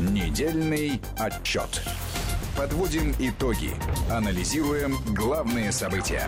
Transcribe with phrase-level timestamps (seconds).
[0.00, 1.82] Недельный отчет.
[2.56, 3.72] Подводим итоги.
[4.10, 6.22] Анализируем главные события.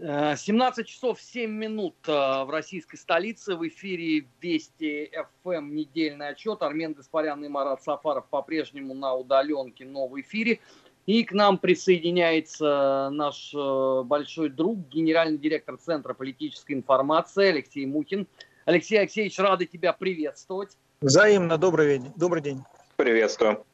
[0.00, 3.54] 17 часов 7 минут э, в российской столице.
[3.54, 5.10] В эфире Вести
[5.42, 6.62] ФМ недельный отчет.
[6.62, 10.58] Армен Гаспарян и Марат Сафаров по-прежнему на удаленке, но в эфире.
[11.04, 18.26] И к нам присоединяется наш э, большой друг, генеральный директор Центра политической информации Алексей Мухин.
[18.68, 20.76] Алексей Алексеевич, рады тебя приветствовать.
[21.00, 21.56] Взаимно.
[21.56, 22.12] Добрый день.
[22.16, 22.62] Добрый день.
[22.96, 23.64] Приветствую.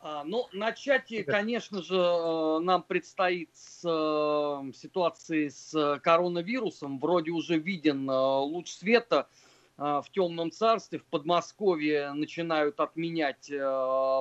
[0.00, 6.98] А, ну, начать, конечно же, э, нам предстоит с э, ситуации с коронавирусом.
[6.98, 9.28] Вроде уже виден луч света
[9.76, 10.98] в темном царстве.
[10.98, 13.48] В Подмосковье начинают отменять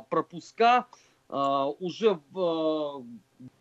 [0.09, 0.85] пропуска.
[1.27, 2.19] Уже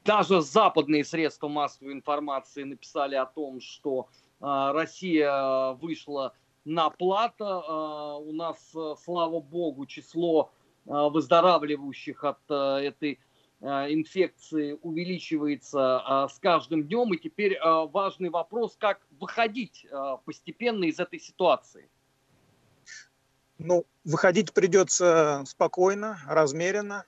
[0.05, 4.09] даже западные средства массовой информации написали о том, что
[4.41, 6.34] Россия вышла
[6.65, 7.45] на плата.
[7.45, 8.59] А, у нас,
[9.05, 10.51] слава богу, число
[10.85, 13.21] выздоравливающих от этой
[13.60, 17.15] инфекции увеличивается с каждым днем.
[17.15, 19.87] И теперь важный вопрос, как выходить
[20.24, 21.88] постепенно из этой ситуации.
[23.59, 27.05] Ну, выходить придется спокойно, размеренно,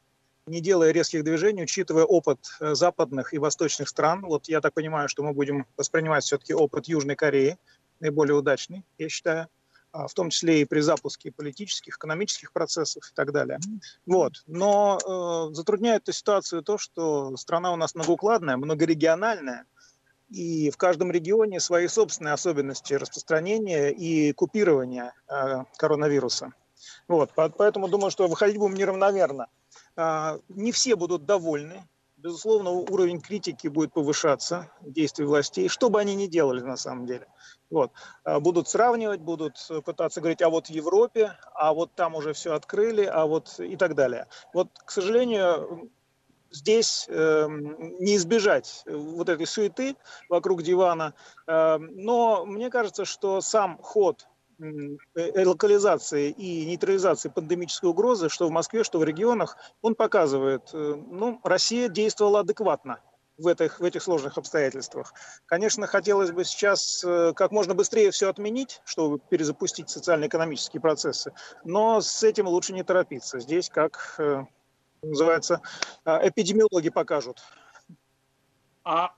[0.47, 4.23] не делая резких движений, учитывая опыт э, западных и восточных стран.
[4.23, 7.57] Вот я так понимаю, что мы будем воспринимать все-таки опыт Южной Кореи,
[8.05, 9.49] наиболее удачный, я считаю,
[9.93, 13.59] а, в том числе и при запуске политических, экономических процессов и так далее.
[14.07, 14.33] Вот.
[14.47, 19.67] Но э, затрудняет эту ситуацию то, что страна у нас многоукладная, многорегиональная,
[20.31, 26.53] и в каждом регионе свои собственные особенности распространения и купирования э, коронавируса.
[27.09, 27.31] Вот.
[27.35, 29.47] Поэтому думаю, что выходить будем неравномерно.
[29.97, 31.87] А, не все будут довольны.
[32.17, 37.27] Безусловно, уровень критики будет повышаться действий властей, что бы они ни делали на самом деле.
[37.75, 37.93] Вот.
[38.25, 42.55] А, будут сравнивать, будут пытаться говорить, а вот в Европе, а вот там уже все
[42.55, 44.27] открыли, а вот и так далее.
[44.53, 45.91] Вот, к сожалению,
[46.51, 47.47] здесь э,
[48.01, 49.97] не избежать вот этой суеты
[50.29, 51.15] вокруг дивана.
[51.47, 54.27] Э, но мне кажется, что сам ход
[54.59, 60.95] Э, локализации и нейтрализации пандемической угрозы, что в Москве, что в регионах, он показывает, э,
[61.11, 63.01] ну, Россия действовала адекватно
[63.39, 65.13] в этих, в этих сложных обстоятельствах.
[65.47, 71.33] Конечно, хотелось бы сейчас э, как можно быстрее все отменить, чтобы перезапустить социально-экономические процессы,
[71.65, 73.41] но с этим лучше не торопиться.
[73.41, 74.21] Здесь, как
[75.03, 75.61] называется,
[76.05, 77.43] эпидемиологи покажут.
[78.85, 79.15] А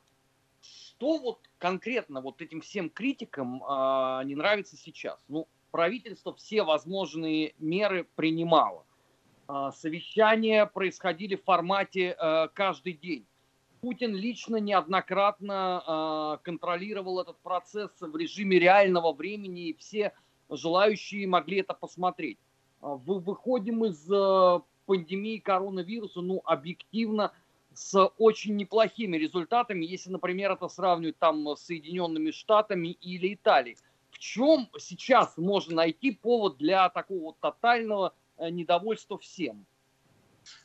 [0.61, 5.19] что вот конкретно вот этим всем критикам э, не нравится сейчас?
[5.29, 8.87] Ну, правительство все возможные меры принимало.
[9.49, 13.27] Э, совещания происходили в формате э, каждый день.
[13.81, 20.13] Путин лично неоднократно э, контролировал этот процесс в режиме реального времени, и все
[20.51, 22.39] желающие могли это посмотреть.
[22.81, 27.33] Мы выходим из э, пандемии коронавируса, ну, объективно,
[27.75, 33.77] с очень неплохими результатами, если, например, это сравнивать там с Соединенными Штатами или Италией.
[34.11, 39.67] В чем сейчас можно найти повод для такого тотального э, недовольства всем?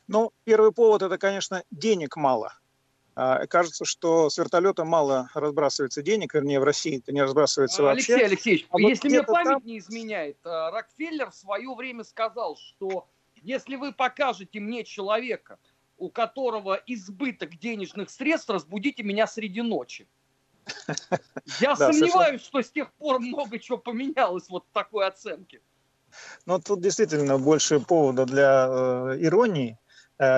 [0.06, 2.54] Ну, первый повод это, конечно, денег мало.
[3.14, 8.12] А, кажется, что с вертолета мало разбрасывается денег, вернее, в России это не разбрасывается Алексей
[8.12, 8.26] вообще.
[8.26, 9.62] Алексеевич, а если мне память там...
[9.64, 13.06] не изменяет, э, Рокфеллер в свое время сказал, что
[13.42, 15.58] если вы покажете мне человека,
[15.98, 20.08] у которого избыток денежных средств, разбудите меня среди ночи.
[21.60, 25.60] Я сомневаюсь, что с тех пор много чего поменялось вот в такой оценке.
[26.46, 29.78] Ну, тут действительно больше повода для э, иронии,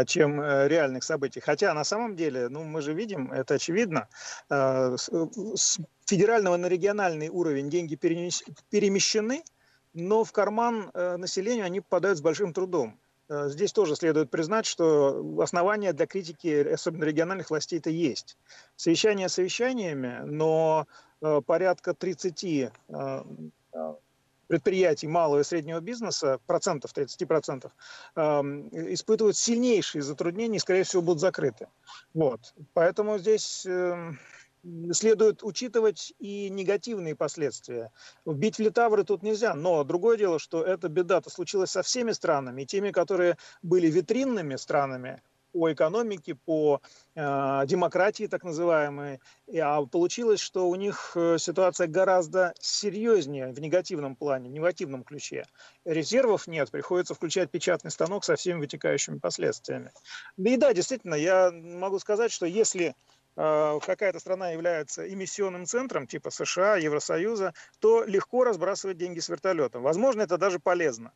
[0.07, 1.41] чем э, реальных событий.
[1.41, 4.09] Хотя на самом деле, ну, мы же видим, это очевидно,
[4.51, 9.43] э, с, федерального на региональный уровень деньги перемещены,
[9.93, 12.99] но в карман э, населению они попадают с большим трудом.
[13.29, 18.37] Э, здесь тоже следует признать, что основания для критики, особенно региональных властей, это есть.
[18.77, 20.87] Совещания совещаниями, но
[21.23, 22.71] э, порядка 30 э,
[24.49, 27.73] предприятий малого и среднего бизнеса, процентов, 30 процентов,
[28.15, 31.69] испытывают сильнейшие затруднения и, скорее всего, будут закрыты.
[32.13, 32.55] Вот.
[32.73, 34.19] Поэтому здесь эм,
[34.93, 37.91] следует учитывать и негативные последствия.
[38.25, 42.63] Бить в литавры тут нельзя, но другое дело, что эта беда-то случилась со всеми странами,
[42.63, 45.23] и теми, которые были витринными странами
[45.55, 46.83] по экономике, по
[47.15, 49.21] э, демократии так называемой,
[49.57, 55.45] а получилось, что у них э, ситуация гораздо серьезнее в негативном плане, в негативном ключе.
[55.85, 59.93] Резервов нет, приходится включать печатный станок со всеми вытекающими последствиями.
[60.37, 62.97] И да, действительно, я могу сказать, что если
[63.37, 69.83] Э, какая-то страна является эмиссионным центром, типа США, Евросоюза, то легко разбрасывать деньги с вертолетом.
[69.83, 71.13] Возможно, это даже полезно.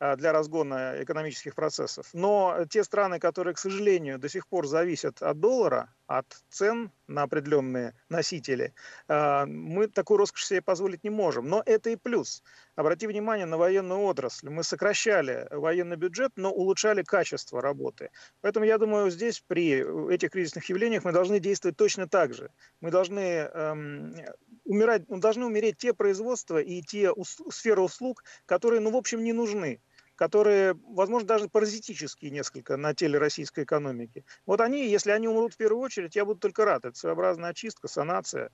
[0.00, 2.08] А, для разгона экономических процессов.
[2.12, 7.22] Но те страны, которые, к сожалению, до сих пор зависят от доллара, от цен на
[7.22, 8.74] определенные носители,
[9.08, 11.48] а, мы такую роскошь себе позволить не можем.
[11.48, 12.42] Но это и плюс.
[12.76, 14.50] Обрати внимание на военную отрасль.
[14.50, 18.10] Мы сокращали военный бюджет, но улучшали качество работы.
[18.40, 22.50] Поэтому я думаю, здесь при этих кризисных явлениях мы должны действовать точно так же.
[22.80, 24.14] Мы должны эм,
[24.64, 29.32] умирать, должны умереть те производства и те ус, сферы услуг, которые, ну, в общем, не
[29.32, 29.80] нужны
[30.16, 34.24] которые, возможно, даже паразитические несколько на теле российской экономики.
[34.46, 36.84] Вот они, если они умрут в первую очередь, я буду только рад.
[36.84, 38.50] Это своеобразная очистка, санация.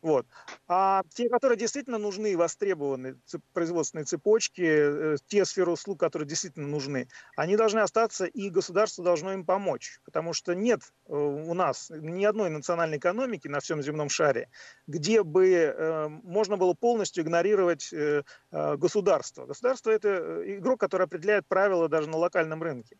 [0.00, 0.26] Вот.
[0.68, 3.16] А те, которые действительно нужны востребованы,
[3.52, 9.32] производственные цепочки, э, те сферы услуг, которые действительно нужны, они должны остаться, и государство должно
[9.32, 9.98] им помочь.
[10.04, 14.48] Потому что нет э, у нас ни одной национальной экономики на всем земном шаре,
[14.86, 18.22] где бы э, можно было полностью игнорировать э,
[18.52, 19.46] государство.
[19.46, 22.98] Государство– это игрок, который определяет правила даже на локальном рынке.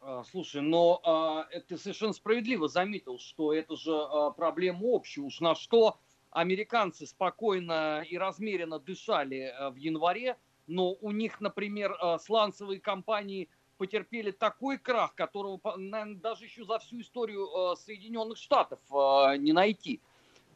[0.00, 5.20] А, слушай, но а, ты совершенно справедливо заметил, что это же а, проблема общая.
[5.20, 5.98] Уж на что
[6.30, 13.50] американцы спокойно и размеренно дышали а, в январе, но у них, например, а, сланцевые компании
[13.76, 19.52] потерпели такой крах, которого, наверное, даже еще за всю историю а, Соединенных Штатов а, не
[19.52, 20.00] найти.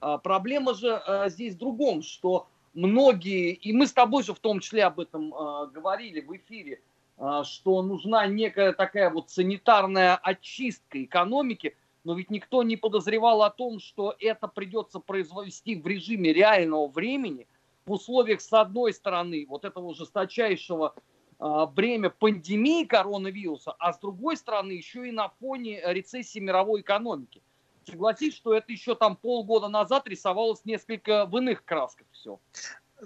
[0.00, 4.40] А, проблема же а, здесь в другом, что многие, и мы с тобой же в
[4.40, 6.80] том числе об этом а, говорили в эфире,
[7.16, 13.80] что нужна некая такая вот санитарная очистка экономики, но ведь никто не подозревал о том,
[13.80, 17.46] что это придется произвести в режиме реального времени,
[17.86, 20.94] в условиях, с одной стороны, вот этого жесточайшего
[21.38, 27.42] а, бремя пандемии коронавируса, а с другой стороны еще и на фоне рецессии мировой экономики.
[27.86, 32.38] Согласись, что это еще там полгода назад рисовалось несколько в иных красках все.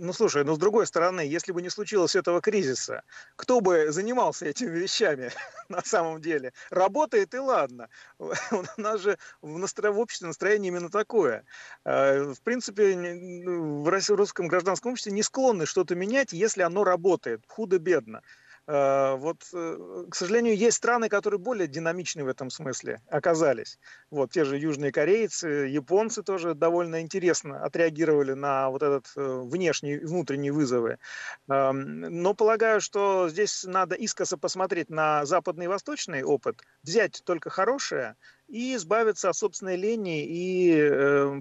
[0.01, 3.03] Ну, слушай, но с другой стороны, если бы не случилось этого кризиса,
[3.37, 5.31] кто бы занимался этими вещами
[5.69, 6.53] на самом деле?
[6.71, 7.89] Работает и ладно.
[8.19, 9.93] У нас же в, настро...
[9.93, 11.45] в обществе настроение именно такое.
[11.85, 17.43] А, в принципе, ну, в русском гражданском обществе не склонны что-то менять, если оно работает.
[17.47, 18.23] Худо-бедно.
[18.69, 23.79] Э, вот, э, к сожалению, есть страны, которые более динамичны в этом смысле оказались.
[24.11, 29.95] Вот те же южные корейцы, японцы тоже довольно интересно отреагировали на вот этот э, внешний
[29.95, 30.99] и внутренние вызовы.
[31.49, 37.49] Эм, но полагаю, что здесь надо искоса посмотреть на западный и восточный опыт, взять только
[37.49, 38.17] хорошее,
[38.49, 41.41] и избавиться от собственной лени и э,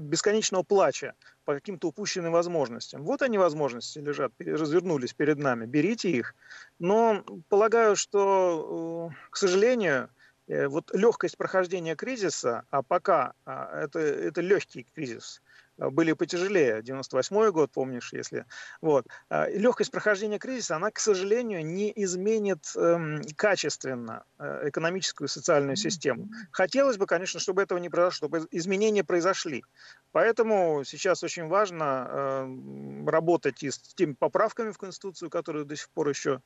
[0.00, 1.14] бесконечного плача
[1.44, 3.02] по каким-то упущенным возможностям.
[3.02, 6.34] Вот они возможности лежат, развернулись перед нами, берите их.
[6.78, 10.08] Но полагаю, что, э, к сожалению,
[10.46, 16.82] э, вот легкость прохождения кризиса, а пока а, это, это легкий кризис, Э, были потяжелее.
[16.82, 18.46] 98 год, помнишь, если...
[18.80, 19.06] Вот.
[19.28, 25.76] А, легкость прохождения кризиса, она, к сожалению, не изменит эм, качественно э, экономическую и социальную
[25.76, 26.28] систему.
[26.50, 29.64] Хотелось бы, конечно, чтобы этого не произошло, чтобы изменения произошли.
[30.12, 35.90] Поэтому сейчас очень важно э, работать и с теми поправками в Конституцию, которые до сих
[35.90, 36.40] пор еще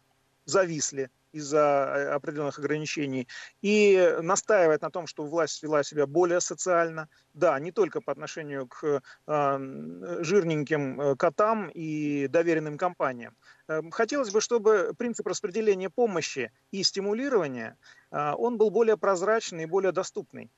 [0.49, 3.29] зависли из-за э, определенных ограничений,
[3.61, 8.67] и настаивает на том, что власть вела себя более социально, да, не только по отношению
[8.67, 13.37] к э, жирненьким э, котам и доверенным компаниям.
[13.69, 17.77] Эм, хотелось бы, чтобы принцип распределения помощи и стимулирования,
[18.11, 20.51] он был более прозрачный и более доступный.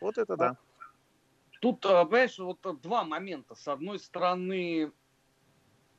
[0.00, 0.56] Вот это да.
[1.60, 3.54] Тут, э, понимаешь, вот два момента.
[3.54, 4.92] С одной стороны,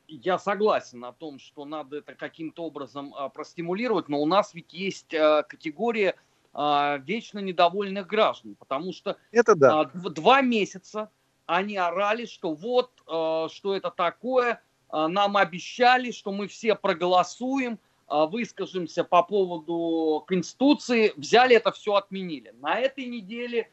[0.10, 4.74] я согласен о том, что надо это каким-то образом а, простимулировать, но у нас ведь
[4.74, 6.16] есть а, категория
[6.54, 9.86] а, вечно недовольных граждан, потому что это да.
[9.86, 11.10] два месяца
[11.46, 14.62] они орали, что вот, что это такое,
[14.92, 22.54] нам обещали, что мы все проголосуем, выскажемся по поводу Конституции, взяли это все, отменили.
[22.62, 23.72] На этой неделе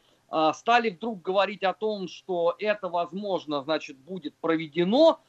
[0.55, 5.19] стали вдруг говорить о том, что это, возможно, значит, будет проведено,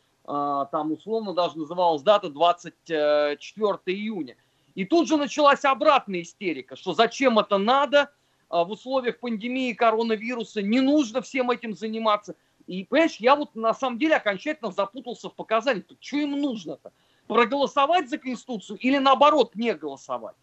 [0.70, 3.38] там условно даже называлась дата 24
[3.87, 4.37] июня.
[4.75, 8.12] И тут же началась обратная истерика, что зачем это надо
[8.49, 12.37] а, в условиях пандемии коронавируса, не нужно всем этим заниматься.
[12.66, 15.87] И, понимаешь, я вот на самом деле окончательно запутался в показаниях.
[16.00, 16.92] Что им нужно-то?
[17.26, 20.37] Проголосовать за Конституцию или наоборот не голосовать?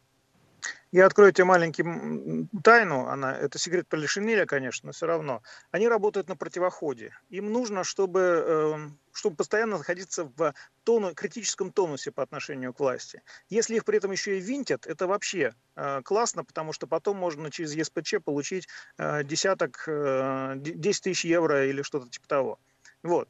[0.95, 5.41] Я открою тебе маленькую тайну, она, это секрет Полишинеля, конечно, но все равно.
[5.69, 7.11] Они работают на противоходе.
[7.27, 10.53] Им нужно, чтобы, эм, чтобы постоянно находиться в
[10.85, 13.23] тону, критическом тонусе по отношению к власти.
[13.49, 17.51] Если их при этом еще и винтят, это вообще э, классно, потому что потом можно
[17.51, 22.59] через ЕСПЧ получить э, десяток, э, 10 тысяч евро или что-то типа того.
[23.03, 23.27] Вот.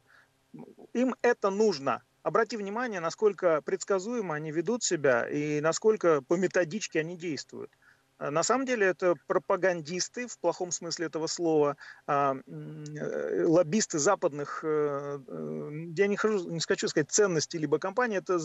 [0.92, 7.16] Им это нужно обрати внимание, насколько предсказуемо они ведут себя и насколько по методичке они
[7.16, 7.70] действуют.
[8.18, 11.76] А, на самом деле это пропагандисты в плохом смысле этого слова,
[12.08, 18.16] а, э, лоббисты западных, э, э, я не, хочу, не хочу сказать ценностей либо компаний,
[18.16, 18.38] это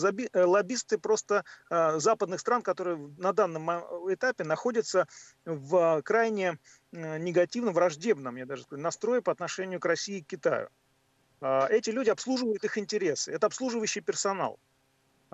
[0.46, 3.68] лоббисты просто а, западных стран, которые на данном
[4.12, 5.08] этапе находятся
[5.44, 6.58] в крайне
[6.92, 10.68] негативном, враждебном, я даже скажу, настрое по отношению к России и Китаю.
[11.42, 14.58] Эти люди обслуживают их интересы, это обслуживающий персонал.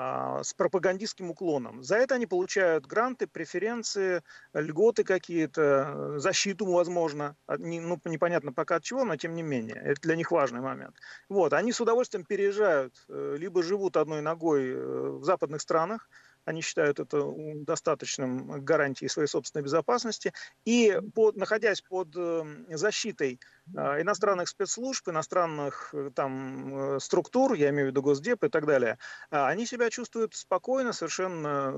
[0.01, 1.83] А, с пропагандистским уклоном.
[1.83, 4.23] За это они получают гранты, преференции,
[4.55, 7.35] льготы какие-то, защиту, возможно.
[7.59, 9.75] Не, ну, непонятно пока от чего, но тем не менее.
[9.75, 10.95] Это для них важный момент.
[11.29, 16.09] Вот, они с удовольствием переезжают, э, либо живут одной ногой э, в западных странах,
[16.49, 20.33] они считают это достаточным гарантией своей собственной безопасности.
[20.65, 23.39] И под, находясь под эм, защитой
[23.77, 28.65] а, иностранных спецслужб, иностранных э, там, э, структур, я имею в виду Госдеп и так
[28.65, 28.99] далее,
[29.31, 31.75] а, они себя чувствуют спокойно, совершенно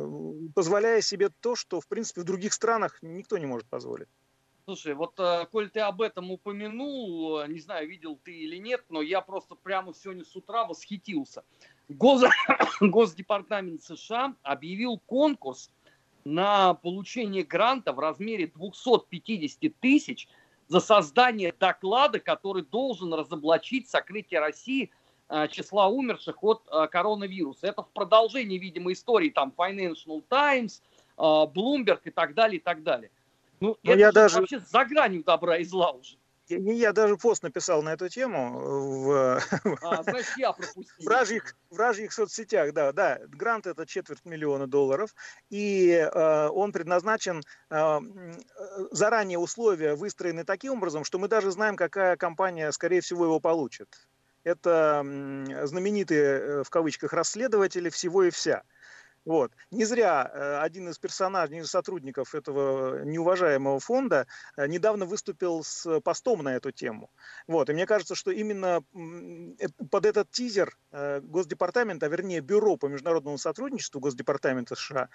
[0.55, 4.09] позволяя себе то, что, в принципе, в других странах никто не может позволить.
[4.67, 9.03] Слушай, вот э, коль ты об этом упомянул, не знаю, видел ты или нет, но
[9.03, 11.43] я просто прямо сегодня с утра восхитился.
[11.90, 12.23] Гос...
[12.80, 15.70] Госдепартамент США объявил конкурс
[16.25, 20.28] на получение гранта в размере 250 тысяч
[20.68, 24.90] за создание доклада, который должен разоблачить сокрытие России
[25.28, 27.66] э, числа умерших от э, коронавируса.
[27.66, 30.82] Это в продолжении, видимо, истории там Financial Times,
[31.16, 33.11] э, Bloomberg и так далее, и так далее.
[33.59, 34.38] Ну, Но это я даже...
[34.38, 36.16] вообще за гранью добра и зла уже.
[36.59, 39.40] Не я даже пост написал на эту тему в,
[39.83, 41.07] а, значит, я пропустил.
[41.07, 42.73] вражьих, вражьих соцсетях.
[42.73, 45.14] Да, да, грант это четверть миллиона долларов,
[45.49, 48.00] и э, он предназначен, э,
[48.90, 54.09] заранее условия выстроены таким образом, что мы даже знаем, какая компания, скорее всего, его получит.
[54.42, 55.00] Это
[55.64, 58.62] знаменитые, э, в кавычках, расследователи всего и вся.
[59.27, 59.53] Вот.
[59.71, 65.62] Не зря э, один из персонажей, один из сотрудников этого неуважаемого фонда э, недавно выступил
[65.62, 67.11] с постом на эту тему.
[67.47, 67.69] Вот.
[67.69, 73.39] И мне кажется, что именно э, под этот тизер Госдепартамент, а вернее Бюро по международному
[73.39, 75.09] сотрудничеству Госдепартамента США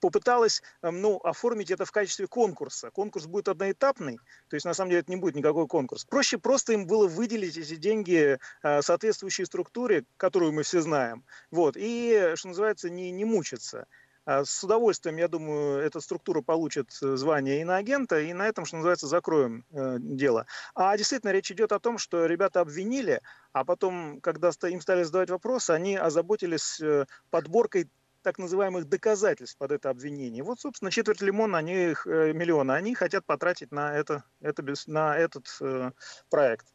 [0.00, 2.90] попыталось ну, оформить это в качестве конкурса.
[2.90, 4.16] Конкурс будет одноэтапный,
[4.48, 6.04] то есть на самом деле это не будет никакой конкурс.
[6.04, 11.24] Проще просто им было выделить эти деньги соответствующей структуре, которую мы все знаем.
[11.52, 11.76] Вот.
[11.76, 13.86] И, что называется, не, не мучиться.
[14.26, 18.76] А с удовольствием, я думаю, эта структура получит э, звание иноагента, и на этом, что
[18.76, 20.46] называется, закроем э, дело.
[20.74, 23.20] А действительно речь идет о том, что ребята обвинили,
[23.52, 27.90] а потом, когда им стали задавать вопросы, они озаботились э, подборкой
[28.22, 30.42] так называемых доказательств под это обвинение.
[30.42, 35.46] Вот, собственно, четверть лимона, они, э, миллиона, они хотят потратить на, это, это, на этот
[35.60, 35.90] э,
[36.30, 36.73] проект.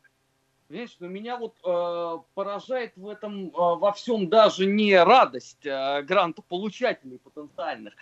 [0.70, 6.04] Видишь, но меня вот э, поражает в этом э, во всем даже не радость э,
[6.04, 7.96] грантополучателей потенциальных,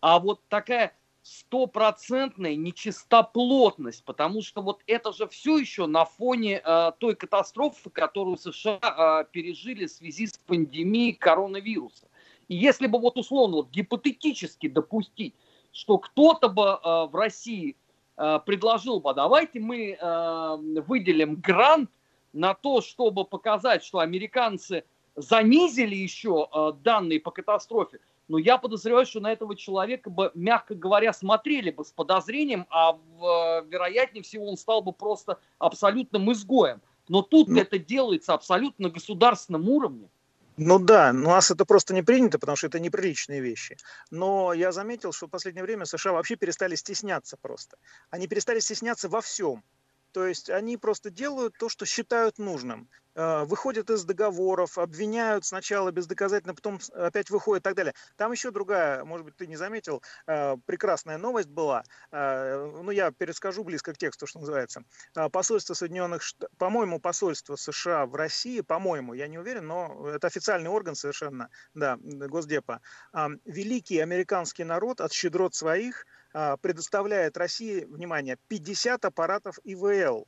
[0.00, 6.92] а вот такая стопроцентная нечистоплотность, потому что вот это же все еще на фоне э,
[6.98, 12.06] той катастрофы, которую США э, пережили в связи с пандемией коронавируса.
[12.46, 15.34] И если бы вот условно вот гипотетически допустить,
[15.72, 17.74] что кто-то бы э, в России
[18.16, 21.90] э, предложил бы, давайте мы э, выделим грант
[22.32, 24.84] на то, чтобы показать, что американцы
[25.16, 30.74] занизили еще э, данные по катастрофе, но я подозреваю, что на этого человека бы, мягко
[30.74, 36.80] говоря, смотрели бы с подозрением, а в, вероятнее всего он стал бы просто абсолютным изгоем.
[37.08, 40.08] Но тут ну, это делается абсолютно на государственном уровне.
[40.56, 43.76] Ну да, у нас это просто не принято, потому что это неприличные вещи.
[44.10, 47.76] Но я заметил, что в последнее время США вообще перестали стесняться просто.
[48.10, 49.62] Они перестали стесняться во всем.
[50.12, 52.88] То есть они просто делают то, что считают нужным.
[53.14, 57.94] Э, выходят из договоров, обвиняют сначала бездоказательно, потом опять выходят и так далее.
[58.16, 61.84] Там еще другая, может быть, ты не заметил, э, прекрасная новость была.
[62.10, 64.84] Э, ну, я перескажу близко к тексту, что называется.
[65.30, 70.70] Посольство Соединенных Штатов, по-моему, посольство США в России, по-моему, я не уверен, но это официальный
[70.70, 72.80] орган совершенно, да, Госдепа.
[73.44, 76.06] Великий американский народ от щедрот своих–
[76.62, 80.26] предоставляет России, внимание, 50 аппаратов ИВЛ.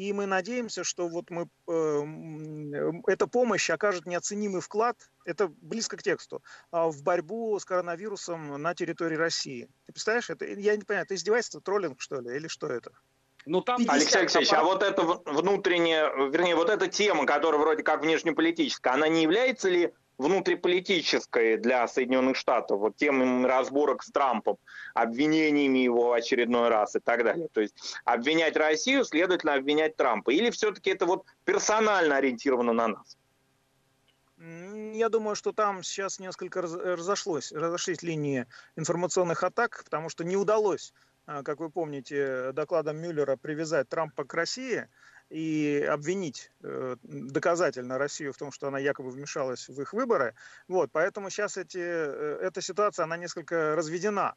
[0.00, 6.02] И мы надеемся, что вот мы, э, эта помощь окажет неоценимый вклад, это близко к
[6.02, 6.42] тексту,
[6.72, 9.68] э, в борьбу с коронавирусом на территории России.
[9.84, 12.92] Ты представляешь, это, я не понимаю, это издевательство, троллинг, что ли, или что это?
[13.44, 18.00] Ну, там Алексей Алексеевич, а вот это внутренняя, вернее, вот эта тема, которая вроде как
[18.00, 24.58] внешнеполитическая, она не является ли внутриполитической для Соединенных Штатов, вот тем разборок с Трампом,
[24.94, 27.48] обвинениями его в очередной раз и так далее.
[27.52, 27.74] То есть
[28.04, 30.30] обвинять Россию, следовательно, обвинять Трампа.
[30.30, 33.16] Или все-таки это вот персонально ориентировано на нас?
[34.94, 38.46] Я думаю, что там сейчас несколько разошлось, разошлись линии
[38.76, 40.92] информационных атак, потому что не удалось,
[41.26, 44.88] а, как вы помните, докладом Мюллера привязать Трампа к России
[45.30, 50.34] и обвинить э, доказательно Россию в том, что она якобы вмешалась в их выборы.
[50.68, 54.34] Вот, поэтому сейчас эти, э, эта ситуация, она несколько разведена.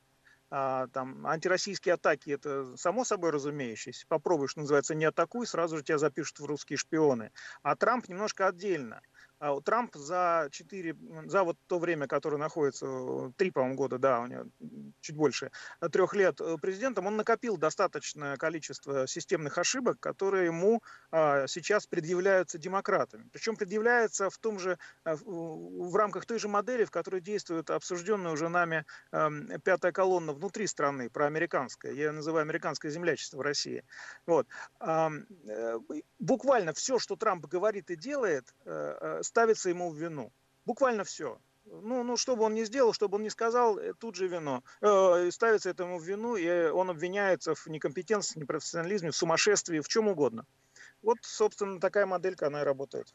[0.56, 4.06] А, там, антироссийские атаки, это само собой разумеющееся.
[4.08, 7.32] Попробуешь, называется, не атакуй, сразу же тебя запишут в русские шпионы.
[7.64, 9.02] А Трамп немножко отдельно.
[9.44, 10.96] А Трамп за 4,
[11.26, 14.46] за вот то время, которое находится, 3, по-моему, года, да, у него
[15.02, 15.52] чуть больше,
[15.92, 20.82] трех лет э, президентом, он накопил достаточное количество системных ошибок, которые ему
[21.12, 23.28] а, сейчас предъявляются демократами.
[23.34, 28.32] Причем предъявляется в том же, э, в рамках той же модели, в которой действует обсужденная
[28.32, 33.84] уже нами эм, пятая колонна внутри страны, проамериканская, я ее называю американское землячество в России.
[34.26, 34.48] Вот.
[34.80, 35.10] Э,
[36.18, 38.54] буквально все, что Трамп говорит и делает,
[39.34, 40.32] ставится ему в вину.
[40.66, 41.40] Буквально все.
[41.66, 44.28] Ну, ну, что бы он ни сделал, что бы он ни сказал, э, тут же
[44.28, 44.64] вино.
[44.82, 50.08] Э, ставится этому в вину, и он обвиняется в некомпетентности, непрофессионализме, в сумасшествии, в чем
[50.08, 50.46] угодно.
[51.02, 53.12] Вот, собственно, такая моделька, она и работает.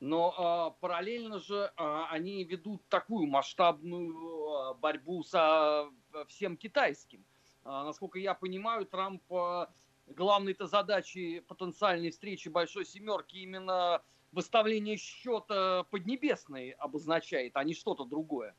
[0.00, 5.88] Но э, параллельно же э, они ведут такую масштабную э, борьбу со
[6.26, 7.24] всем китайским.
[7.64, 9.66] Э, насколько я понимаю, Трамп э,
[10.08, 18.54] главной-то задачей потенциальной встречи Большой Семерки именно выставление счета Поднебесной обозначает, а не что-то другое.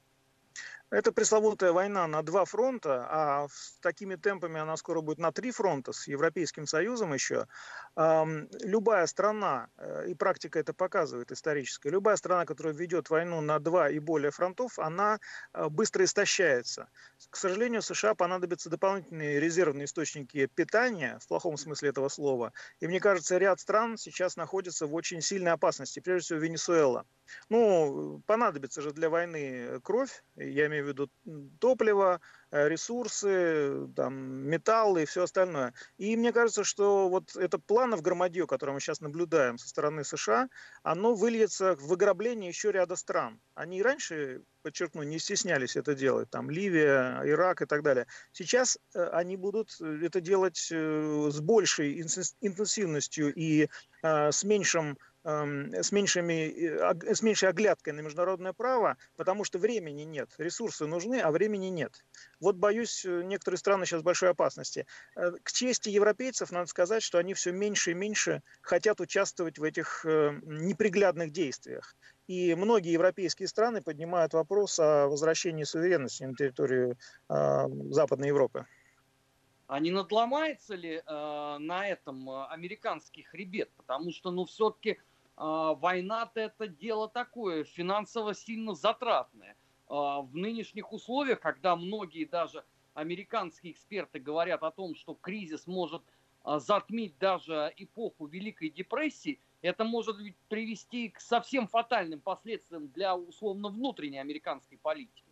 [0.92, 5.52] Это пресловутая война на два фронта, а с такими темпами она скоро будет на три
[5.52, 7.46] фронта, с Европейским Союзом еще.
[7.96, 13.90] Любая страна, э, и практика это показывает историческая, любая страна, которая ведет войну на два
[13.90, 15.20] и более фронтов, она
[15.54, 16.88] э, быстро истощается.
[17.30, 22.52] К сожалению, США понадобятся дополнительные резервные источники питания, в плохом смысле этого слова.
[22.80, 27.06] И мне кажется, ряд стран сейчас находится в очень сильной опасности, прежде всего Венесуэла.
[27.50, 31.10] Ну, понадобится же для войны кровь, я имею в виду
[31.60, 34.14] топливо, э, ресурсы, там,
[34.48, 35.74] металлы и все остальное.
[35.98, 40.50] И мне кажется, что вот это планов громадье, которое мы сейчас наблюдаем со стороны США,
[40.84, 43.40] оно выльется в выграбление еще ряда стран.
[43.56, 48.08] Они и раньше, подчеркну, не стеснялись это делать, там, Ливия, Ирак и так далее.
[48.32, 52.02] Сейчас э, они будут э, это делать с большей
[52.42, 53.70] интенсивностью и
[54.02, 60.30] с меньшим с, меньшими, э, с меньшей оглядкой на международное право, потому что времени нет.
[60.38, 62.06] Ресурсы нужны, а времени нет.
[62.40, 64.86] Вот, боюсь, э, некоторые страны сейчас в большой опасности.
[65.16, 69.64] Э, к чести европейцев надо сказать, что они все меньше и меньше хотят участвовать в
[69.64, 71.96] этих неприглядных действиях.
[72.28, 78.66] И многие европейские страны поднимают вопрос о возвращении суверенности на территорию Западной Европы.
[79.68, 83.70] А не надломается ли э, на этом американский хребет?
[83.78, 84.98] Потому что, ну, все-таки
[85.40, 89.56] война-то это дело такое, финансово сильно затратное.
[89.88, 96.04] А, в нынешних условиях, когда многие даже американские эксперты говорят о том, что кризис может
[96.44, 103.70] а, затмить даже эпоху Великой депрессии, это может привести к совсем фатальным последствиям для условно
[103.70, 105.29] внутренней американской политики.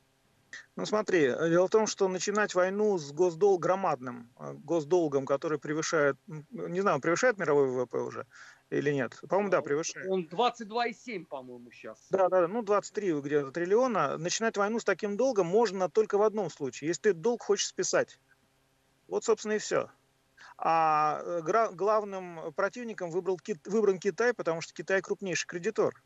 [0.76, 4.32] Ну смотри, дело в том, что начинать войну с госдолг громадным
[4.64, 8.26] госдолгом, который превышает, не знаю, превышает мировой ВВП уже,
[8.70, 9.20] или нет?
[9.30, 10.08] По-моему, да, превышает.
[10.10, 12.06] Он 22,7, по-моему, сейчас.
[12.10, 14.18] Да, да, ну 23 где-то триллиона.
[14.18, 18.20] Начинать войну с таким долгом можно только в одном случае, если ты долг хочешь списать.
[19.08, 19.90] Вот, собственно, и все.
[20.58, 26.04] А э, главным противником выбрал, выбран Китай, потому что Китай крупнейший кредитор.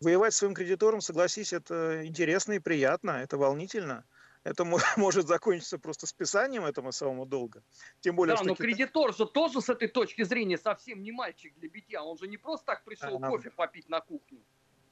[0.00, 4.04] Воевать с своим кредитором, согласись, это интересно и приятно, это волнительно
[4.46, 4.64] это
[4.96, 7.62] может закончиться просто списанием этого самого долга.
[8.00, 8.66] Тем более, да, что но Китай...
[8.68, 12.00] кредитор же тоже с этой точки зрения совсем не мальчик для битья.
[12.02, 14.40] Он же не просто так пришел а, кофе попить на кухню.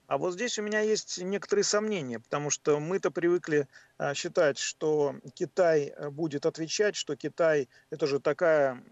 [0.07, 5.15] А вот здесь у меня есть некоторые сомнения, потому что мы-то привыкли а, считать, что
[5.35, 8.83] Китай э, будет отвечать, что Китай это же такая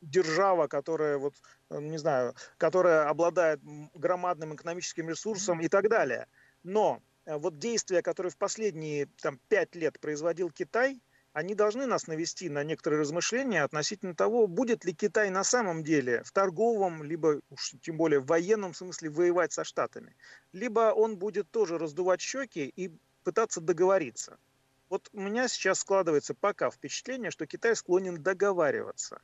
[0.00, 1.34] держава, которая вот,
[1.70, 3.60] э, не знаю, которая обладает
[3.94, 6.26] громадным экономическим ресурсом и так далее.
[6.62, 11.00] Но Э, вот действия, которые в последние там, пять лет производил Китай,
[11.32, 16.24] они должны нас навести на некоторые размышления относительно того, будет ли Китай на самом деле
[16.24, 20.16] в торговом, либо уж тем более в военном смысле воевать со Штатами.
[20.52, 22.90] Либо он будет тоже раздувать щеки и
[23.22, 24.38] пытаться договориться.
[24.88, 29.20] Вот у меня сейчас складывается пока впечатление, что Китай склонен договариваться.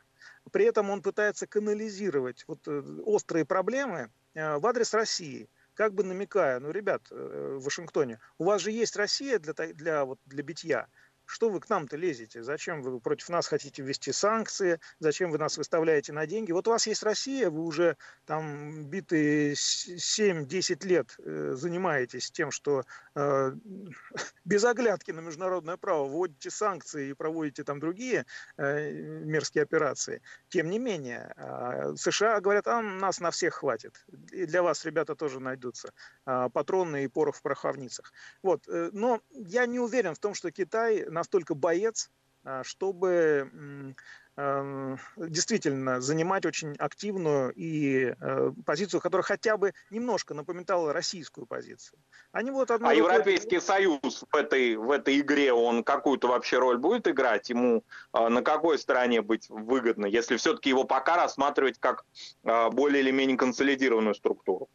[0.53, 6.03] При этом он пытается канализировать вот э, острые проблемы э, в адрес России– как бы
[6.03, 10.43] намекая, ну, ребят, э, в Вашингтоне, у вас же есть Россия для, для, вот, для
[10.43, 10.89] битья,
[11.27, 12.43] что вы к нам-то лезете?
[12.43, 14.81] Зачем вы против нас хотите ввести санкции?
[15.01, 16.53] Зачем вы нас выставляете на деньги?
[16.53, 22.85] Вот у вас есть Россия, вы уже там битые 7-10 лет э, занимаетесь тем, что
[23.15, 23.53] э,
[24.45, 28.25] без оглядки на международное право вводите санкции и проводите там другие
[28.57, 30.23] э, мерзкие операции.
[30.49, 34.07] Тем не менее, э, США говорят, а нас на всех хватит.
[34.31, 35.93] И для вас, ребята, тоже найдутся
[36.25, 38.13] э, патроны и порох в пороховницах.
[38.43, 38.69] Вот.
[38.69, 42.11] Э, но я не уверен в том, что Китай настолько боец,
[42.45, 43.95] а, чтобы
[44.37, 51.99] эм, действительно занимать очень активную и э, позицию, которая хотя бы немножко напоминала российскую позицию.
[52.33, 56.77] Они вот одно а Европейский Союз в этой, в этой игре, он какую-то вообще роль
[56.77, 57.49] будет играть?
[57.51, 62.05] Ему э, на какой стороне быть выгодно, если все-таки его пока рассматривать как
[62.45, 64.69] э, более или менее консолидированную структуру?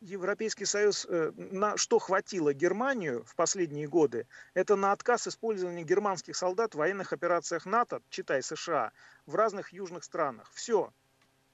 [0.00, 6.36] Европейский Союз, э, на что хватило Германию в последние годы, это на отказ использования германских
[6.36, 8.92] солдат в военных операциях НАТО, читай США,
[9.26, 10.50] в разных южных странах.
[10.52, 10.92] Все,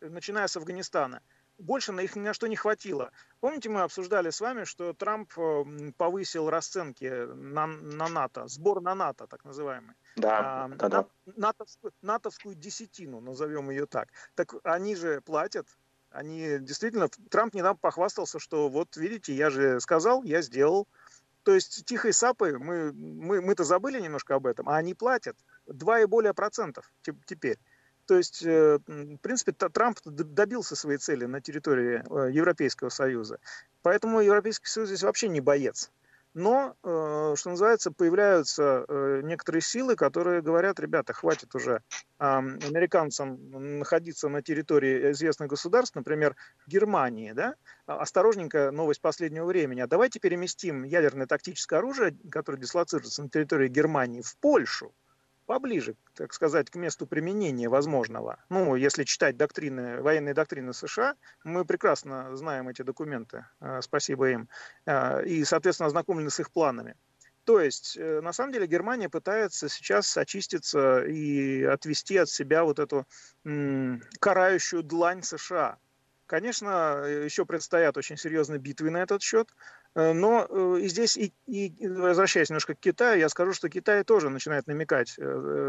[0.00, 1.22] начиная с Афганистана.
[1.58, 3.12] Больше на их ни на что не хватило.
[3.40, 8.94] Помните, мы обсуждали с вами, что Трамп э, повысил расценки на, на НАТО, сбор на
[8.94, 9.94] НАТО, так называемый.
[10.16, 11.06] Да, а, да, да.
[11.36, 14.08] натовскую, натовскую десятину, назовем ее так.
[14.34, 15.68] Так они же платят
[16.12, 20.86] они действительно, Трамп недавно похвастался, что вот видите, я же сказал, я сделал.
[21.42, 26.00] То есть тихой сапы, мы, мы, мы-то забыли немножко об этом, а они платят 2
[26.00, 26.92] и более процентов
[27.26, 27.58] теперь.
[28.06, 33.38] То есть, э, в принципе, Трамп добился своей цели на территории э, Европейского Союза.
[33.82, 35.90] Поэтому Европейский Союз здесь вообще не боец.
[36.34, 41.82] Но, э, что называется, появляются э, некоторые силы, которые говорят, ребята, хватит уже
[42.18, 46.36] американцам находиться на территории известных государств, например,
[46.68, 53.24] Германии, да, а, осторожненько, новость последнего времени, а давайте переместим ядерное тактическое оружие, которое дислоцируется
[53.24, 54.94] на территории Германии, в Польшу
[55.52, 58.42] поближе, так сказать, к месту применения возможного.
[58.48, 64.48] Ну, если читать доктрины, военные доктрины США, мы прекрасно знаем эти документы, э, спасибо им,
[64.86, 66.94] э, и, соответственно, ознакомлены с их планами.
[67.44, 72.78] То есть, э, на самом деле, Германия пытается сейчас очиститься и отвести от себя вот
[72.78, 73.06] эту
[74.20, 75.76] карающую длань США.
[76.24, 79.48] Конечно, еще предстоят очень серьезные битвы на этот счет.
[79.94, 84.04] Э, но э, и здесь, и, и возвращаясь немножко к Китаю, я скажу, что Китай
[84.04, 85.22] тоже начинает намекать э,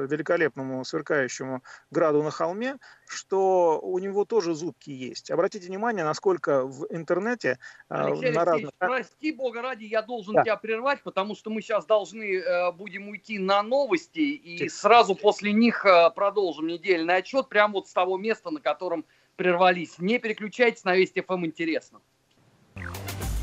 [0.09, 5.29] великолепному сверкающему граду на холме, что у него тоже зубки есть.
[5.29, 7.59] Обратите внимание, насколько в интернете
[7.89, 8.71] Алексей на разных...
[8.77, 10.43] прости, бога ради, я должен да.
[10.43, 12.41] тебя прервать, потому что мы сейчас должны
[12.73, 18.17] будем уйти на новости, и сразу после них продолжим недельный отчет, прямо вот с того
[18.17, 19.05] места, на котором
[19.35, 19.99] прервались.
[19.99, 22.01] Не переключайтесь на Вести ФМ, интересно.